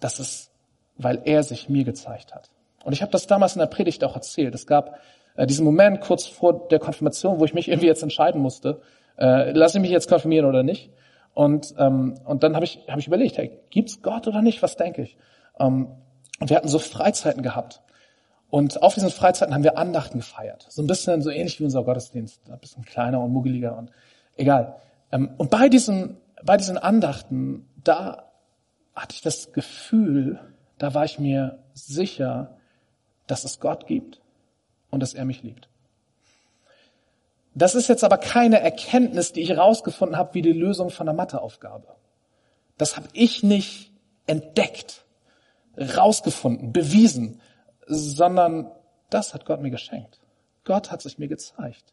Das 0.00 0.18
ist, 0.18 0.50
weil 0.96 1.22
er 1.24 1.44
sich 1.44 1.68
mir 1.68 1.84
gezeigt 1.84 2.34
hat. 2.34 2.50
Und 2.82 2.94
ich 2.94 3.02
habe 3.02 3.12
das 3.12 3.28
damals 3.28 3.54
in 3.54 3.60
der 3.60 3.66
Predigt 3.66 4.02
auch 4.02 4.16
erzählt. 4.16 4.56
Es 4.56 4.66
gab 4.66 4.98
äh, 5.36 5.46
diesen 5.46 5.64
Moment 5.64 6.00
kurz 6.00 6.26
vor 6.26 6.68
der 6.68 6.78
Konfirmation, 6.78 7.40
wo 7.40 7.44
ich 7.44 7.54
mich 7.54 7.68
irgendwie 7.68 7.86
jetzt 7.86 8.02
entscheiden 8.02 8.40
musste, 8.40 8.80
äh, 9.18 9.52
lasse 9.52 9.78
ich 9.78 9.82
mich 9.82 9.90
jetzt 9.90 10.08
konfirmieren 10.08 10.46
oder 10.46 10.62
nicht. 10.62 10.90
Und, 11.34 11.74
ähm, 11.78 12.14
und 12.24 12.42
dann 12.42 12.54
habe 12.54 12.64
ich, 12.64 12.80
hab 12.88 12.98
ich 12.98 13.06
überlegt, 13.06 13.36
hey, 13.36 13.60
gibt's 13.70 14.02
Gott 14.02 14.26
oder 14.26 14.42
nicht? 14.42 14.62
Was 14.62 14.76
denke 14.76 15.02
ich? 15.02 15.16
Ähm, 15.58 15.88
und 16.40 16.50
wir 16.50 16.56
hatten 16.56 16.68
so 16.68 16.78
Freizeiten 16.78 17.42
gehabt. 17.42 17.82
Und 18.48 18.82
auf 18.82 18.94
diesen 18.94 19.10
Freizeiten 19.10 19.54
haben 19.54 19.64
wir 19.64 19.76
Andachten 19.76 20.18
gefeiert. 20.18 20.66
So 20.68 20.82
ein 20.82 20.86
bisschen 20.86 21.20
so 21.20 21.30
ähnlich 21.30 21.60
wie 21.60 21.64
unser 21.64 21.82
Gottesdienst. 21.82 22.40
Ein 22.50 22.58
bisschen 22.58 22.84
kleiner 22.84 23.20
und 23.20 23.32
muggeliger 23.32 23.76
und 23.76 23.90
egal. 24.36 24.76
Ähm, 25.12 25.30
und 25.36 25.50
bei 25.50 25.68
diesen, 25.68 26.16
bei 26.42 26.56
diesen 26.56 26.78
Andachten, 26.78 27.68
da 27.82 28.30
hatte 28.94 29.14
ich 29.14 29.20
das 29.20 29.52
Gefühl, 29.52 30.40
da 30.78 30.94
war 30.94 31.04
ich 31.04 31.18
mir 31.18 31.58
sicher, 31.74 32.56
dass 33.26 33.44
es 33.44 33.60
Gott 33.60 33.86
gibt 33.86 34.20
und 34.96 35.00
dass 35.00 35.12
er 35.12 35.26
mich 35.26 35.42
liebt. 35.42 35.68
Das 37.54 37.74
ist 37.74 37.88
jetzt 37.88 38.02
aber 38.02 38.16
keine 38.16 38.60
Erkenntnis, 38.60 39.34
die 39.34 39.42
ich 39.42 39.50
herausgefunden 39.50 40.16
habe, 40.16 40.32
wie 40.32 40.40
die 40.40 40.52
Lösung 40.52 40.88
von 40.88 41.06
einer 41.06 41.16
Matheaufgabe. 41.16 41.86
Das 42.78 42.96
habe 42.96 43.08
ich 43.12 43.42
nicht 43.42 43.92
entdeckt, 44.26 45.04
rausgefunden, 45.78 46.72
bewiesen, 46.72 47.42
sondern 47.86 48.70
das 49.10 49.34
hat 49.34 49.44
Gott 49.44 49.60
mir 49.60 49.70
geschenkt. 49.70 50.18
Gott 50.64 50.90
hat 50.90 51.02
sich 51.02 51.18
mir 51.18 51.28
gezeigt. 51.28 51.92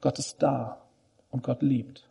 Gott 0.00 0.18
ist 0.18 0.42
da 0.42 0.82
und 1.30 1.42
Gott 1.42 1.60
liebt. 1.60 2.08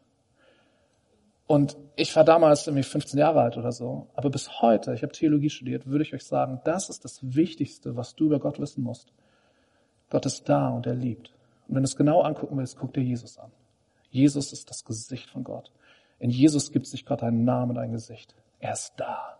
Und 1.47 1.77
ich 1.95 2.15
war 2.15 2.23
damals 2.23 2.67
irgendwie 2.67 2.83
15 2.83 3.19
Jahre 3.19 3.41
alt 3.41 3.57
oder 3.57 3.71
so, 3.71 4.07
aber 4.13 4.29
bis 4.29 4.61
heute, 4.61 4.93
ich 4.93 5.01
habe 5.01 5.13
Theologie 5.13 5.49
studiert, 5.49 5.87
würde 5.87 6.03
ich 6.03 6.13
euch 6.13 6.25
sagen, 6.25 6.61
das 6.63 6.89
ist 6.89 7.05
das 7.05 7.19
Wichtigste, 7.21 7.95
was 7.95 8.15
du 8.15 8.25
über 8.25 8.39
Gott 8.39 8.59
wissen 8.59 8.83
musst. 8.83 9.11
Gott 10.09 10.25
ist 10.25 10.47
da 10.47 10.69
und 10.69 10.85
er 10.85 10.95
liebt. 10.95 11.33
Und 11.67 11.75
wenn 11.75 11.83
du 11.83 11.87
es 11.87 11.95
genau 11.95 12.21
angucken 12.21 12.57
willst, 12.57 12.77
guck 12.77 12.93
dir 12.93 13.03
Jesus 13.03 13.37
an. 13.37 13.51
Jesus 14.09 14.53
ist 14.53 14.69
das 14.69 14.85
Gesicht 14.85 15.29
von 15.29 15.43
Gott. 15.43 15.71
In 16.19 16.29
Jesus 16.29 16.71
gibt 16.71 16.87
sich 16.87 17.05
Gott 17.05 17.23
einen 17.23 17.43
Namen 17.43 17.71
und 17.71 17.77
ein 17.77 17.91
Gesicht. 17.91 18.33
Er 18.59 18.73
ist 18.73 18.93
da 18.97 19.37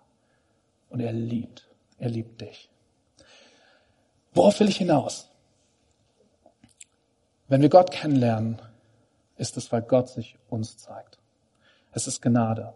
und 0.89 0.99
er 0.99 1.13
liebt. 1.13 1.69
Er 1.97 2.09
liebt 2.09 2.41
dich. 2.41 2.69
Worauf 4.33 4.59
will 4.59 4.67
ich 4.67 4.77
hinaus? 4.77 5.29
Wenn 7.47 7.61
wir 7.61 7.69
Gott 7.69 7.91
kennenlernen, 7.91 8.61
ist 9.37 9.55
es, 9.55 9.71
weil 9.71 9.81
Gott 9.81 10.09
sich 10.09 10.37
uns 10.49 10.77
zeigt. 10.77 11.19
Es 11.93 12.07
ist 12.07 12.21
Gnade. 12.21 12.73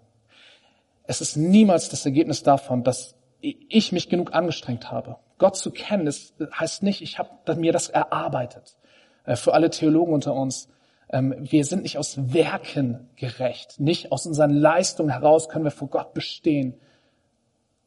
Es 1.03 1.21
ist 1.21 1.35
niemals 1.35 1.89
das 1.89 2.05
Ergebnis 2.05 2.43
davon, 2.43 2.83
dass 2.83 3.15
ich 3.41 3.91
mich 3.91 4.09
genug 4.09 4.33
angestrengt 4.33 4.91
habe. 4.91 5.17
Gott 5.39 5.57
zu 5.57 5.71
kennen, 5.71 6.05
das 6.05 6.33
heißt 6.53 6.83
nicht, 6.83 7.01
ich 7.01 7.17
habe 7.17 7.55
mir 7.55 7.71
das 7.71 7.89
erarbeitet. 7.89 8.77
Äh, 9.25 9.35
für 9.35 9.53
alle 9.53 9.71
Theologen 9.71 10.13
unter 10.13 10.35
uns, 10.35 10.69
ähm, 11.09 11.35
wir 11.39 11.65
sind 11.65 11.81
nicht 11.83 11.97
aus 11.97 12.33
Werken 12.33 13.09
gerecht, 13.15 13.79
nicht 13.79 14.11
aus 14.11 14.27
unseren 14.27 14.51
Leistungen 14.51 15.09
heraus 15.09 15.49
können 15.49 15.63
wir 15.63 15.71
vor 15.71 15.87
Gott 15.87 16.13
bestehen, 16.13 16.75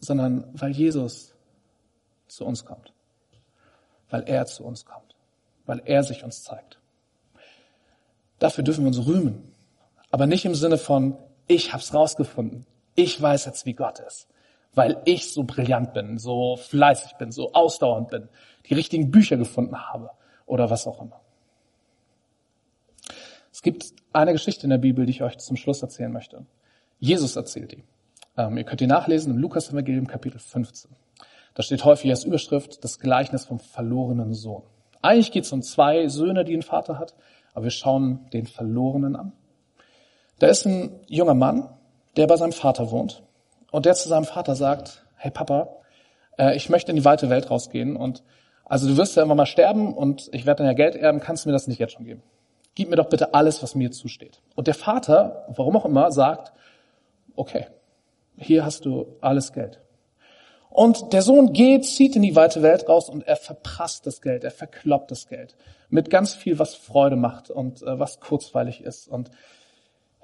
sondern 0.00 0.48
weil 0.54 0.72
Jesus 0.72 1.34
zu 2.26 2.44
uns 2.44 2.64
kommt, 2.64 2.92
weil 4.10 4.22
er 4.24 4.46
zu 4.46 4.64
uns 4.64 4.84
kommt. 4.84 5.14
weil 5.64 5.80
er 5.84 6.02
sich 6.02 6.24
uns 6.24 6.42
zeigt. 6.42 6.80
Dafür 8.40 8.64
dürfen 8.64 8.82
wir 8.82 8.88
uns 8.88 9.06
rühmen, 9.06 9.52
aber 10.10 10.26
nicht 10.26 10.44
im 10.44 10.56
Sinne 10.56 10.76
von, 10.76 11.16
ich 11.46 11.72
hab's 11.72 11.94
rausgefunden, 11.94 12.66
ich 12.96 13.22
weiß 13.22 13.44
jetzt, 13.44 13.64
wie 13.64 13.74
Gott 13.74 14.00
ist, 14.00 14.26
weil 14.74 15.02
ich 15.04 15.32
so 15.32 15.44
brillant 15.44 15.92
bin, 15.92 16.18
so 16.18 16.56
fleißig 16.56 17.14
bin, 17.14 17.30
so 17.30 17.52
ausdauernd 17.52 18.08
bin, 18.08 18.28
die 18.66 18.74
richtigen 18.74 19.10
Bücher 19.10 19.36
gefunden 19.36 19.76
habe 19.76 20.10
oder 20.46 20.70
was 20.70 20.86
auch 20.86 21.00
immer. 21.02 21.20
Es 23.52 23.62
gibt 23.62 23.92
eine 24.12 24.32
Geschichte 24.32 24.64
in 24.64 24.70
der 24.70 24.78
Bibel, 24.78 25.04
die 25.04 25.10
ich 25.10 25.22
euch 25.22 25.38
zum 25.38 25.56
Schluss 25.56 25.82
erzählen 25.82 26.12
möchte. 26.12 26.46
Jesus 26.98 27.36
erzählt 27.36 27.72
die. 27.72 27.84
Ähm, 28.36 28.56
ihr 28.56 28.64
könnt 28.64 28.80
die 28.80 28.86
nachlesen 28.86 29.34
im 29.34 29.38
Lukas-Evangelium 29.38 30.06
Kapitel 30.06 30.38
15. 30.38 30.90
Da 31.54 31.62
steht 31.62 31.84
häufig 31.84 32.10
als 32.10 32.24
Überschrift 32.24 32.82
das 32.82 32.98
Gleichnis 32.98 33.44
vom 33.44 33.58
verlorenen 33.58 34.32
Sohn. 34.32 34.62
Eigentlich 35.02 35.32
geht 35.32 35.44
es 35.44 35.52
um 35.52 35.62
zwei 35.62 36.08
Söhne, 36.08 36.44
die 36.44 36.54
ein 36.54 36.62
Vater 36.62 36.98
hat, 36.98 37.14
aber 37.52 37.64
wir 37.64 37.70
schauen 37.70 38.26
den 38.32 38.46
Verlorenen 38.46 39.16
an. 39.16 39.32
Da 40.38 40.46
ist 40.46 40.64
ein 40.64 41.00
junger 41.08 41.34
Mann, 41.34 41.68
der 42.16 42.26
bei 42.26 42.36
seinem 42.36 42.52
Vater 42.52 42.90
wohnt 42.90 43.22
und 43.72 43.86
der 43.86 43.94
zu 43.94 44.08
seinem 44.08 44.24
Vater 44.24 44.54
sagt, 44.54 45.04
hey 45.16 45.32
Papa, 45.32 45.76
äh, 46.38 46.54
ich 46.54 46.68
möchte 46.68 46.92
in 46.92 46.96
die 46.96 47.04
weite 47.04 47.28
Welt 47.28 47.50
rausgehen 47.50 47.96
und 47.96 48.22
also 48.64 48.86
du 48.86 48.96
wirst 48.96 49.16
ja 49.16 49.24
immer 49.24 49.34
mal 49.34 49.46
sterben 49.46 49.92
und 49.92 50.28
ich 50.32 50.46
werde 50.46 50.58
dann 50.58 50.66
ja 50.68 50.74
Geld 50.74 50.94
erben, 50.94 51.18
kannst 51.18 51.44
du 51.44 51.48
mir 51.48 51.52
das 51.52 51.66
nicht 51.66 51.80
jetzt 51.80 51.94
schon 51.94 52.04
geben? 52.04 52.22
Gib 52.74 52.88
mir 52.88 52.96
doch 52.96 53.08
bitte 53.08 53.34
alles, 53.34 53.62
was 53.62 53.74
mir 53.74 53.90
zusteht. 53.90 54.40
Und 54.54 54.66
der 54.66 54.74
Vater, 54.74 55.44
warum 55.48 55.76
auch 55.76 55.84
immer, 55.84 56.10
sagt, 56.12 56.52
okay, 57.34 57.66
hier 58.36 58.64
hast 58.64 58.84
du 58.84 59.16
alles 59.20 59.52
Geld. 59.52 59.80
Und 60.70 61.12
der 61.12 61.20
Sohn 61.20 61.52
geht, 61.52 61.84
zieht 61.84 62.16
in 62.16 62.22
die 62.22 62.34
weite 62.34 62.62
Welt 62.62 62.88
raus 62.88 63.10
und 63.10 63.26
er 63.26 63.36
verprasst 63.36 64.06
das 64.06 64.22
Geld, 64.22 64.42
er 64.42 64.50
verkloppt 64.50 65.10
das 65.10 65.26
Geld 65.26 65.54
mit 65.90 66.08
ganz 66.08 66.34
viel, 66.34 66.58
was 66.58 66.74
Freude 66.74 67.16
macht 67.16 67.50
und 67.50 67.82
äh, 67.82 67.98
was 67.98 68.20
kurzweilig 68.20 68.82
ist. 68.82 69.08
Und 69.08 69.30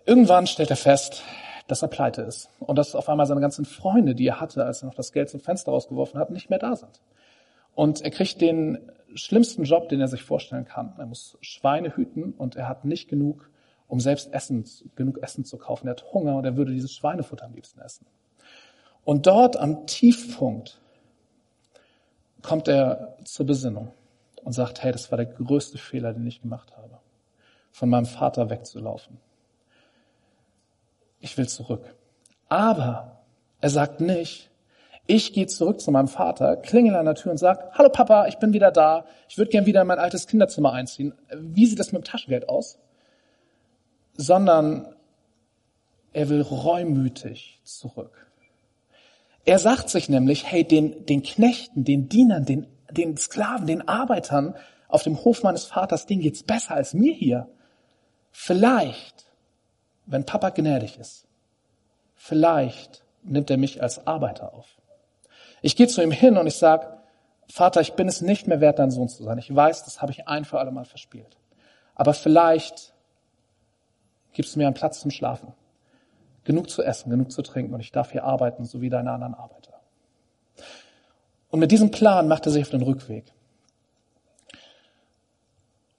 irgendwann 0.06 0.46
stellt 0.46 0.70
er 0.70 0.76
fest, 0.76 1.22
dass 1.68 1.82
er 1.82 1.88
pleite 1.88 2.22
ist 2.22 2.50
und 2.58 2.76
dass 2.76 2.94
auf 2.94 3.08
einmal 3.08 3.26
seine 3.26 3.40
ganzen 3.40 3.64
Freunde, 3.64 4.14
die 4.14 4.26
er 4.26 4.40
hatte, 4.40 4.64
als 4.64 4.82
er 4.82 4.86
noch 4.86 4.94
das 4.94 5.12
Geld 5.12 5.28
zum 5.28 5.40
Fenster 5.40 5.70
rausgeworfen 5.70 6.18
hat, 6.18 6.30
nicht 6.30 6.50
mehr 6.50 6.58
da 6.58 6.74
sind. 6.74 7.00
Und 7.74 8.00
er 8.00 8.10
kriegt 8.10 8.40
den 8.40 8.78
schlimmsten 9.14 9.64
Job, 9.64 9.88
den 9.88 10.00
er 10.00 10.08
sich 10.08 10.22
vorstellen 10.22 10.64
kann. 10.64 10.94
Er 10.98 11.06
muss 11.06 11.38
Schweine 11.42 11.94
hüten 11.94 12.32
und 12.32 12.56
er 12.56 12.68
hat 12.68 12.84
nicht 12.84 13.08
genug, 13.08 13.50
um 13.86 14.00
selbst 14.00 14.32
Essen, 14.32 14.64
genug 14.96 15.18
Essen 15.22 15.44
zu 15.44 15.58
kaufen. 15.58 15.86
Er 15.86 15.92
hat 15.92 16.12
Hunger 16.12 16.36
und 16.36 16.44
er 16.44 16.56
würde 16.56 16.72
dieses 16.72 16.92
Schweinefutter 16.92 17.44
am 17.44 17.54
liebsten 17.54 17.80
essen. 17.80 18.06
Und 19.04 19.26
dort 19.26 19.56
am 19.56 19.86
Tiefpunkt 19.86 20.80
kommt 22.42 22.68
er 22.68 23.16
zur 23.24 23.46
Besinnung 23.46 23.92
und 24.42 24.52
sagt, 24.52 24.82
hey, 24.82 24.92
das 24.92 25.10
war 25.10 25.16
der 25.16 25.26
größte 25.26 25.76
Fehler, 25.76 26.14
den 26.14 26.26
ich 26.26 26.40
gemacht 26.40 26.76
habe, 26.76 26.98
von 27.72 27.90
meinem 27.90 28.06
Vater 28.06 28.48
wegzulaufen. 28.48 29.18
Ich 31.20 31.36
will 31.36 31.48
zurück. 31.48 31.94
Aber 32.48 33.22
er 33.60 33.70
sagt 33.70 34.00
nicht, 34.00 34.50
ich 35.06 35.32
gehe 35.32 35.46
zurück 35.46 35.80
zu 35.80 35.90
meinem 35.90 36.08
Vater, 36.08 36.56
klingel 36.56 36.94
an 36.94 37.06
der 37.06 37.14
Tür 37.14 37.32
und 37.32 37.38
sage, 37.38 37.64
hallo 37.72 37.88
Papa, 37.88 38.26
ich 38.26 38.36
bin 38.36 38.52
wieder 38.52 38.70
da, 38.70 39.06
ich 39.28 39.38
würde 39.38 39.50
gern 39.50 39.64
wieder 39.66 39.80
in 39.80 39.86
mein 39.86 39.98
altes 39.98 40.26
Kinderzimmer 40.26 40.72
einziehen. 40.72 41.14
Wie 41.34 41.66
sieht 41.66 41.78
das 41.78 41.92
mit 41.92 42.02
dem 42.02 42.04
Taschengeld 42.04 42.48
aus? 42.48 42.78
Sondern 44.14 44.94
er 46.12 46.28
will 46.28 46.42
reumütig 46.42 47.60
zurück. 47.64 48.26
Er 49.44 49.58
sagt 49.58 49.88
sich 49.88 50.10
nämlich, 50.10 50.44
hey, 50.44 50.62
den, 50.62 51.06
den 51.06 51.22
Knechten, 51.22 51.84
den 51.84 52.10
Dienern, 52.10 52.44
den, 52.44 52.66
den 52.90 53.16
Sklaven, 53.16 53.66
den 53.66 53.88
Arbeitern 53.88 54.54
auf 54.88 55.04
dem 55.04 55.24
Hof 55.24 55.42
meines 55.42 55.64
Vaters, 55.64 56.04
denen 56.04 56.20
geht's 56.20 56.42
besser 56.42 56.74
als 56.74 56.92
mir 56.92 57.14
hier. 57.14 57.48
Vielleicht, 58.30 59.27
wenn 60.08 60.24
Papa 60.24 60.50
gnädig 60.50 60.98
ist, 60.98 61.26
vielleicht 62.16 63.04
nimmt 63.22 63.50
er 63.50 63.58
mich 63.58 63.82
als 63.82 64.06
Arbeiter 64.06 64.54
auf. 64.54 64.66
Ich 65.62 65.76
gehe 65.76 65.86
zu 65.86 66.02
ihm 66.02 66.10
hin 66.10 66.36
und 66.36 66.46
ich 66.46 66.56
sage, 66.56 66.86
Vater, 67.50 67.80
ich 67.80 67.94
bin 67.94 68.08
es 68.08 68.20
nicht 68.20 68.46
mehr 68.46 68.60
wert, 68.60 68.78
dein 68.78 68.90
Sohn 68.90 69.08
zu 69.08 69.22
sein. 69.22 69.38
Ich 69.38 69.54
weiß, 69.54 69.84
das 69.84 70.02
habe 70.02 70.12
ich 70.12 70.28
ein 70.28 70.44
für 70.44 70.58
alle 70.58 70.70
Mal 70.70 70.84
verspielt. 70.84 71.36
Aber 71.94 72.14
vielleicht 72.14 72.92
gibst 74.32 74.54
du 74.54 74.58
mir 74.58 74.66
einen 74.66 74.74
Platz 74.74 75.00
zum 75.00 75.10
Schlafen 75.10 75.52
genug 76.44 76.70
zu 76.70 76.82
essen, 76.82 77.10
genug 77.10 77.30
zu 77.30 77.42
trinken 77.42 77.74
und 77.74 77.80
ich 77.80 77.92
darf 77.92 78.12
hier 78.12 78.24
arbeiten, 78.24 78.64
so 78.64 78.80
wie 78.80 78.88
deine 78.88 79.12
anderen 79.12 79.34
Arbeiter. 79.34 79.74
Und 81.50 81.60
mit 81.60 81.70
diesem 81.70 81.90
Plan 81.90 82.26
macht 82.26 82.46
er 82.46 82.52
sich 82.52 82.62
auf 82.62 82.70
den 82.70 82.82
Rückweg. 82.82 83.32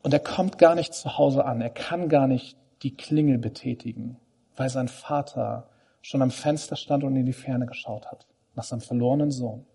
Und 0.01 0.11
er 0.11 0.19
kommt 0.19 0.57
gar 0.57 0.73
nicht 0.73 0.93
zu 0.93 1.17
Hause 1.19 1.45
an. 1.45 1.61
Er 1.61 1.69
kann 1.69 2.09
gar 2.09 2.27
nicht 2.27 2.57
die 2.81 2.95
Klingel 2.95 3.37
betätigen, 3.37 4.17
weil 4.55 4.69
sein 4.69 4.87
Vater 4.87 5.69
schon 6.01 6.21
am 6.21 6.31
Fenster 6.31 6.75
stand 6.75 7.03
und 7.03 7.15
in 7.15 7.25
die 7.25 7.33
Ferne 7.33 7.65
geschaut 7.65 8.07
hat, 8.07 8.25
nach 8.55 8.63
seinem 8.63 8.81
verlorenen 8.81 9.31
Sohn. 9.31 9.65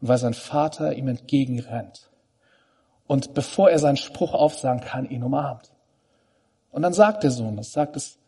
Und 0.00 0.08
weil 0.08 0.18
sein 0.18 0.34
Vater 0.34 0.94
ihm 0.94 1.08
entgegenrennt. 1.08 2.10
Und 3.06 3.34
bevor 3.34 3.70
er 3.70 3.78
seinen 3.78 3.96
Spruch 3.96 4.34
aufsagen 4.34 4.80
kann, 4.80 5.08
ihn 5.08 5.22
umarmt. 5.22 5.72
Und 6.70 6.82
dann 6.82 6.92
sagt 6.92 7.22
der 7.22 7.30
Sohn, 7.30 7.56
das 7.56 7.72
sagt 7.72 7.96
es 7.96 8.18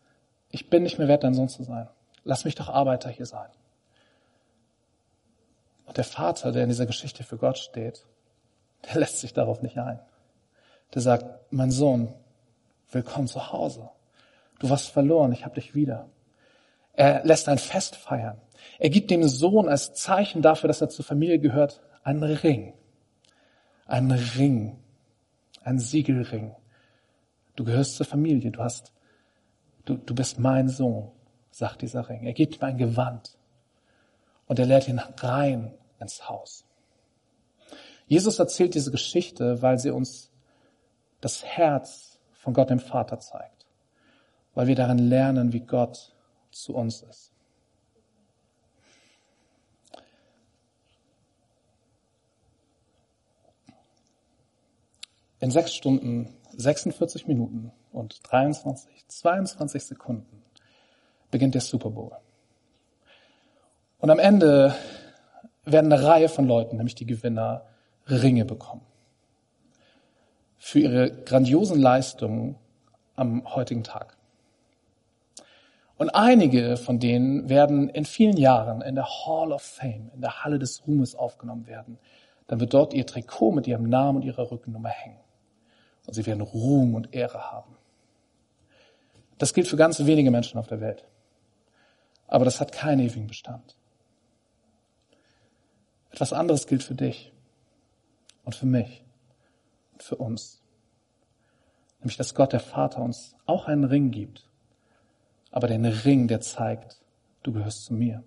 ich 0.55 0.69
bin 0.69 0.83
nicht 0.83 0.97
mehr 0.97 1.09
wert, 1.09 1.25
dein 1.25 1.33
Sohn 1.33 1.49
zu 1.49 1.63
sein. 1.63 1.89
Lass 2.23 2.45
mich 2.45 2.55
doch 2.55 2.69
Arbeiter 2.69 3.09
hier 3.09 3.25
sein. 3.25 3.49
Und 5.85 5.97
der 5.97 6.05
Vater, 6.05 6.53
der 6.53 6.63
in 6.63 6.69
dieser 6.69 6.85
Geschichte 6.85 7.23
für 7.23 7.37
Gott 7.37 7.57
steht, 7.57 8.05
der 8.85 8.95
lässt 9.01 9.19
sich 9.19 9.33
darauf 9.33 9.61
nicht 9.61 9.77
ein. 9.77 9.99
Der 10.93 11.01
sagt, 11.01 11.51
mein 11.51 11.71
Sohn, 11.71 12.13
willkommen 12.89 13.27
zu 13.27 13.51
Hause. 13.51 13.89
Du 14.59 14.69
warst 14.69 14.89
verloren, 14.89 15.31
ich 15.31 15.45
habe 15.45 15.55
dich 15.55 15.75
wieder. 15.75 16.09
Er 16.93 17.25
lässt 17.25 17.49
ein 17.49 17.57
Fest 17.57 17.95
feiern. 17.95 18.39
Er 18.79 18.89
gibt 18.89 19.11
dem 19.11 19.27
Sohn 19.27 19.67
als 19.67 19.93
Zeichen 19.93 20.41
dafür, 20.41 20.67
dass 20.67 20.81
er 20.81 20.89
zur 20.89 21.05
Familie 21.05 21.39
gehört, 21.39 21.81
einen 22.03 22.23
Ring. 22.23 22.73
Einen 23.85 24.11
Ring. 24.11 24.79
Ein 25.63 25.79
Siegelring. 25.79 26.55
Du 27.55 27.63
gehörst 27.63 27.95
zur 27.95 28.05
Familie. 28.05 28.51
Du 28.51 28.61
hast 28.61 28.93
du, 29.85 29.95
du 29.95 30.13
bist 30.13 30.39
mein 30.39 30.67
Sohn, 30.67 31.11
sagt 31.51 31.81
dieser 31.81 32.09
Ring. 32.09 32.23
Er 32.23 32.33
gibt 32.33 32.57
ihm 32.57 32.63
ein 32.63 32.77
Gewand 32.77 33.37
und 34.47 34.59
er 34.59 34.65
lädt 34.65 34.87
ihn 34.87 34.99
rein 34.99 35.73
ins 35.99 36.27
Haus. 36.27 36.65
Jesus 38.07 38.37
erzählt 38.37 38.75
diese 38.75 38.91
Geschichte, 38.91 39.61
weil 39.61 39.79
sie 39.79 39.91
uns 39.91 40.31
das 41.21 41.43
Herz 41.43 42.19
von 42.33 42.53
Gott 42.53 42.69
dem 42.69 42.79
Vater 42.79 43.19
zeigt, 43.19 43.54
weil 44.55 44.67
wir 44.67 44.75
darin 44.75 44.97
lernen, 44.97 45.53
wie 45.53 45.59
Gott 45.59 46.15
zu 46.51 46.73
uns 46.73 47.01
ist. 47.03 47.31
In 55.39 55.51
sechs 55.51 55.75
Stunden, 55.75 56.33
46 56.57 57.27
Minuten 57.27 57.71
und 57.91 58.19
23, 58.23 59.05
22 59.07 59.83
Sekunden 59.83 60.41
beginnt 61.29 61.53
der 61.53 61.61
Super 61.61 61.91
Bowl. 61.91 62.13
Und 63.99 64.09
am 64.09 64.19
Ende 64.19 64.73
werden 65.65 65.91
eine 65.91 66.03
Reihe 66.03 66.29
von 66.29 66.47
Leuten, 66.47 66.77
nämlich 66.77 66.95
die 66.95 67.05
Gewinner, 67.05 67.65
Ringe 68.07 68.45
bekommen. 68.45 68.85
Für 70.57 70.79
ihre 70.79 71.11
grandiosen 71.23 71.79
Leistungen 71.79 72.55
am 73.15 73.53
heutigen 73.53 73.83
Tag. 73.83 74.17
Und 75.97 76.09
einige 76.09 76.75
von 76.75 76.99
denen 76.99 77.47
werden 77.47 77.89
in 77.89 78.05
vielen 78.05 78.37
Jahren 78.37 78.81
in 78.81 78.95
der 78.95 79.05
Hall 79.05 79.53
of 79.53 79.61
Fame, 79.61 80.11
in 80.13 80.21
der 80.21 80.43
Halle 80.43 80.59
des 80.59 80.85
Ruhmes 80.85 81.15
aufgenommen 81.15 81.67
werden. 81.67 81.97
Dann 82.47 82.59
wird 82.59 82.73
dort 82.73 82.93
ihr 82.93 83.05
Trikot 83.05 83.51
mit 83.51 83.65
ihrem 83.65 83.89
Namen 83.89 84.17
und 84.17 84.23
ihrer 84.23 84.51
Rückennummer 84.51 84.89
hängen. 84.89 85.19
Und 86.05 86.13
sie 86.13 86.25
werden 86.25 86.41
Ruhm 86.41 86.95
und 86.95 87.13
Ehre 87.13 87.51
haben. 87.51 87.75
Das 89.37 89.53
gilt 89.53 89.67
für 89.67 89.77
ganz 89.77 90.05
wenige 90.05 90.31
Menschen 90.31 90.59
auf 90.59 90.67
der 90.67 90.81
Welt. 90.81 91.05
Aber 92.27 92.45
das 92.45 92.59
hat 92.59 92.71
keinen 92.71 92.99
ewigen 92.99 93.27
Bestand. 93.27 93.75
Etwas 96.11 96.33
anderes 96.33 96.67
gilt 96.67 96.83
für 96.83 96.95
dich 96.95 97.33
und 98.43 98.55
für 98.55 98.65
mich 98.65 99.03
und 99.93 100.03
für 100.03 100.15
uns. 100.15 100.61
Nämlich, 101.99 102.17
dass 102.17 102.35
Gott 102.35 102.53
der 102.53 102.59
Vater 102.59 103.01
uns 103.01 103.35
auch 103.45 103.67
einen 103.67 103.83
Ring 103.83 104.11
gibt. 104.11 104.47
Aber 105.55 105.67
den 105.67 105.85
Ring, 105.85 106.27
der 106.27 106.41
zeigt, 106.41 106.97
du 107.43 107.53
gehörst 107.53 107.85
zu 107.85 107.93
mir. 107.93 108.25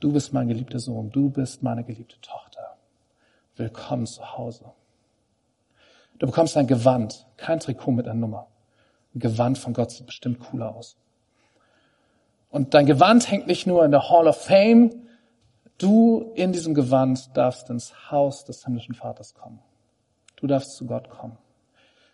Du 0.00 0.14
bist 0.14 0.32
mein 0.32 0.48
geliebter 0.48 0.78
Sohn. 0.78 1.10
Du 1.10 1.28
bist 1.28 1.62
meine 1.62 1.84
geliebte 1.84 2.18
Tochter. 2.22 2.78
Willkommen 3.56 4.06
zu 4.06 4.34
Hause. 4.34 4.64
Du 6.18 6.24
bekommst 6.24 6.56
ein 6.56 6.66
Gewand, 6.66 7.26
kein 7.36 7.60
Trikot 7.60 7.90
mit 7.90 8.08
einer 8.08 8.18
Nummer. 8.18 8.46
Gewand 9.14 9.58
von 9.58 9.74
Gott 9.74 9.90
sieht 9.90 10.06
bestimmt 10.06 10.40
cooler 10.40 10.74
aus. 10.74 10.96
Und 12.48 12.72
dein 12.72 12.86
Gewand 12.86 13.30
hängt 13.30 13.46
nicht 13.46 13.66
nur 13.66 13.84
in 13.84 13.90
der 13.90 14.08
Hall 14.08 14.26
of 14.26 14.42
Fame. 14.42 15.06
Du 15.76 16.32
in 16.34 16.50
diesem 16.50 16.72
Gewand 16.72 17.36
darfst 17.36 17.68
ins 17.68 18.10
Haus 18.10 18.46
des 18.46 18.64
himmlischen 18.64 18.94
Vaters 18.94 19.34
kommen. 19.34 19.58
Du 20.36 20.46
darfst 20.46 20.76
zu 20.76 20.86
Gott 20.86 21.10
kommen. 21.10 21.36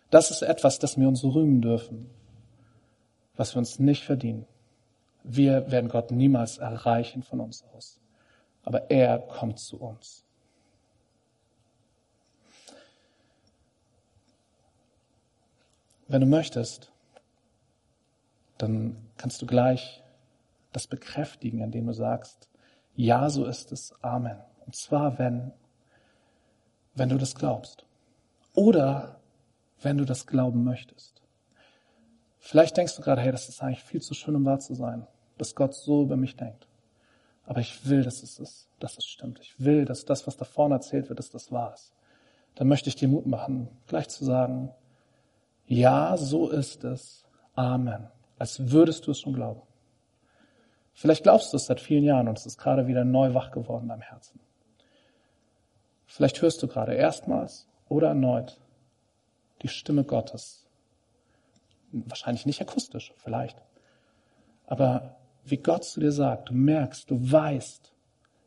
Das 0.09 0.29
ist 0.29 0.41
etwas, 0.41 0.77
das 0.77 0.97
wir 0.97 1.07
uns 1.07 1.23
rühmen 1.23 1.61
dürfen, 1.61 2.09
was 3.35 3.55
wir 3.55 3.59
uns 3.59 3.79
nicht 3.79 4.03
verdienen. 4.03 4.45
Wir 5.23 5.71
werden 5.71 5.89
Gott 5.89 6.11
niemals 6.11 6.57
erreichen 6.57 7.23
von 7.23 7.39
uns 7.39 7.63
aus. 7.73 7.99
Aber 8.63 8.91
er 8.91 9.19
kommt 9.19 9.59
zu 9.59 9.79
uns. 9.79 10.23
Wenn 16.07 16.21
du 16.21 16.27
möchtest, 16.27 16.91
dann 18.57 18.97
kannst 19.17 19.41
du 19.41 19.45
gleich 19.45 20.03
das 20.71 20.87
bekräftigen, 20.87 21.61
indem 21.61 21.87
du 21.87 21.93
sagst, 21.93 22.49
ja, 22.95 23.29
so 23.29 23.45
ist 23.45 23.71
es, 23.71 23.95
Amen. 24.01 24.37
Und 24.65 24.75
zwar, 24.75 25.17
wenn, 25.17 25.51
wenn 26.95 27.09
du 27.09 27.17
das 27.17 27.35
glaubst. 27.35 27.85
Oder 28.53 29.19
wenn 29.81 29.97
du 29.97 30.05
das 30.05 30.27
glauben 30.27 30.63
möchtest. 30.63 31.12
Vielleicht 32.45 32.75
denkst 32.75 32.97
du 32.97 33.01
gerade, 33.01 33.21
hey, 33.21 33.31
das 33.31 33.47
ist 33.47 33.63
eigentlich 33.63 33.83
viel 33.83 34.01
zu 34.01 34.13
schön, 34.13 34.35
um 34.35 34.43
wahr 34.43 34.59
zu 34.59 34.75
sein, 34.75 35.07
dass 35.37 35.55
Gott 35.55 35.73
so 35.73 36.03
über 36.03 36.17
mich 36.17 36.35
denkt. 36.35 36.67
Aber 37.45 37.61
ich 37.61 37.87
will, 37.87 38.03
dass 38.03 38.21
es 38.21 38.37
ist, 38.37 38.67
dass 38.81 38.97
es 38.97 39.05
stimmt. 39.05 39.39
Ich 39.39 39.61
will, 39.63 39.85
dass 39.85 40.03
das, 40.03 40.27
was 40.27 40.35
da 40.35 40.43
vorne 40.43 40.75
erzählt 40.75 41.07
wird, 41.07 41.19
dass 41.19 41.29
das 41.29 41.53
wahr 41.53 41.73
ist. 41.73 41.93
Dann 42.55 42.67
möchte 42.67 42.89
ich 42.89 42.97
dir 42.97 43.07
Mut 43.07 43.27
machen, 43.27 43.69
gleich 43.87 44.09
zu 44.09 44.25
sagen, 44.25 44.71
ja, 45.67 46.17
so 46.17 46.49
ist 46.49 46.83
es. 46.83 47.23
Amen. 47.55 48.09
Als 48.37 48.71
würdest 48.71 49.07
du 49.07 49.11
es 49.11 49.21
schon 49.21 49.33
glauben. 49.33 49.61
Vielleicht 50.91 51.23
glaubst 51.23 51.53
du 51.53 51.57
es 51.57 51.67
seit 51.67 51.79
vielen 51.79 52.03
Jahren 52.03 52.27
und 52.27 52.37
es 52.37 52.45
ist 52.45 52.57
gerade 52.57 52.87
wieder 52.87 53.05
neu 53.05 53.33
wach 53.33 53.51
geworden 53.51 53.83
in 53.83 53.89
deinem 53.89 54.01
Herzen. 54.01 54.41
Vielleicht 56.07 56.41
hörst 56.41 56.61
du 56.61 56.67
gerade 56.67 56.93
erstmals 56.93 57.69
oder 57.87 58.09
erneut 58.09 58.59
die 59.61 59.69
Stimme 59.69 60.03
Gottes. 60.03 60.62
Wahrscheinlich 61.93 62.47
nicht 62.47 62.59
akustisch, 62.59 63.13
vielleicht. 63.17 63.61
Aber 64.65 65.15
wie 65.45 65.57
Gott 65.57 65.83
zu 65.83 65.99
dir 65.99 66.11
sagt, 66.11 66.49
du 66.49 66.53
merkst, 66.53 67.09
du 67.09 67.31
weißt, 67.31 67.93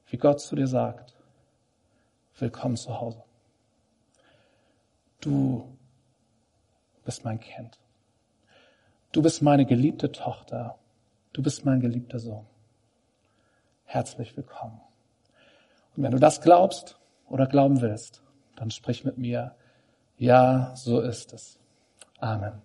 wie 0.08 0.16
Gott 0.16 0.40
zu 0.40 0.56
dir 0.56 0.66
sagt, 0.66 1.14
willkommen 2.38 2.76
zu 2.76 3.00
Hause. 3.00 3.22
Du 5.20 5.76
bist 7.04 7.24
mein 7.24 7.38
Kind. 7.38 7.78
Du 9.12 9.22
bist 9.22 9.42
meine 9.42 9.64
geliebte 9.64 10.10
Tochter. 10.10 10.78
Du 11.32 11.42
bist 11.42 11.64
mein 11.64 11.80
geliebter 11.80 12.18
Sohn. 12.18 12.46
Herzlich 13.84 14.36
willkommen. 14.36 14.80
Und 15.96 16.02
wenn 16.02 16.12
du 16.12 16.18
das 16.18 16.40
glaubst 16.40 16.98
oder 17.28 17.46
glauben 17.46 17.80
willst, 17.80 18.22
dann 18.56 18.70
sprich 18.70 19.04
mit 19.04 19.18
mir, 19.18 19.54
ja, 20.18 20.74
so 20.74 21.00
ist 21.00 21.32
es. 21.32 21.60
Amen. 22.18 22.60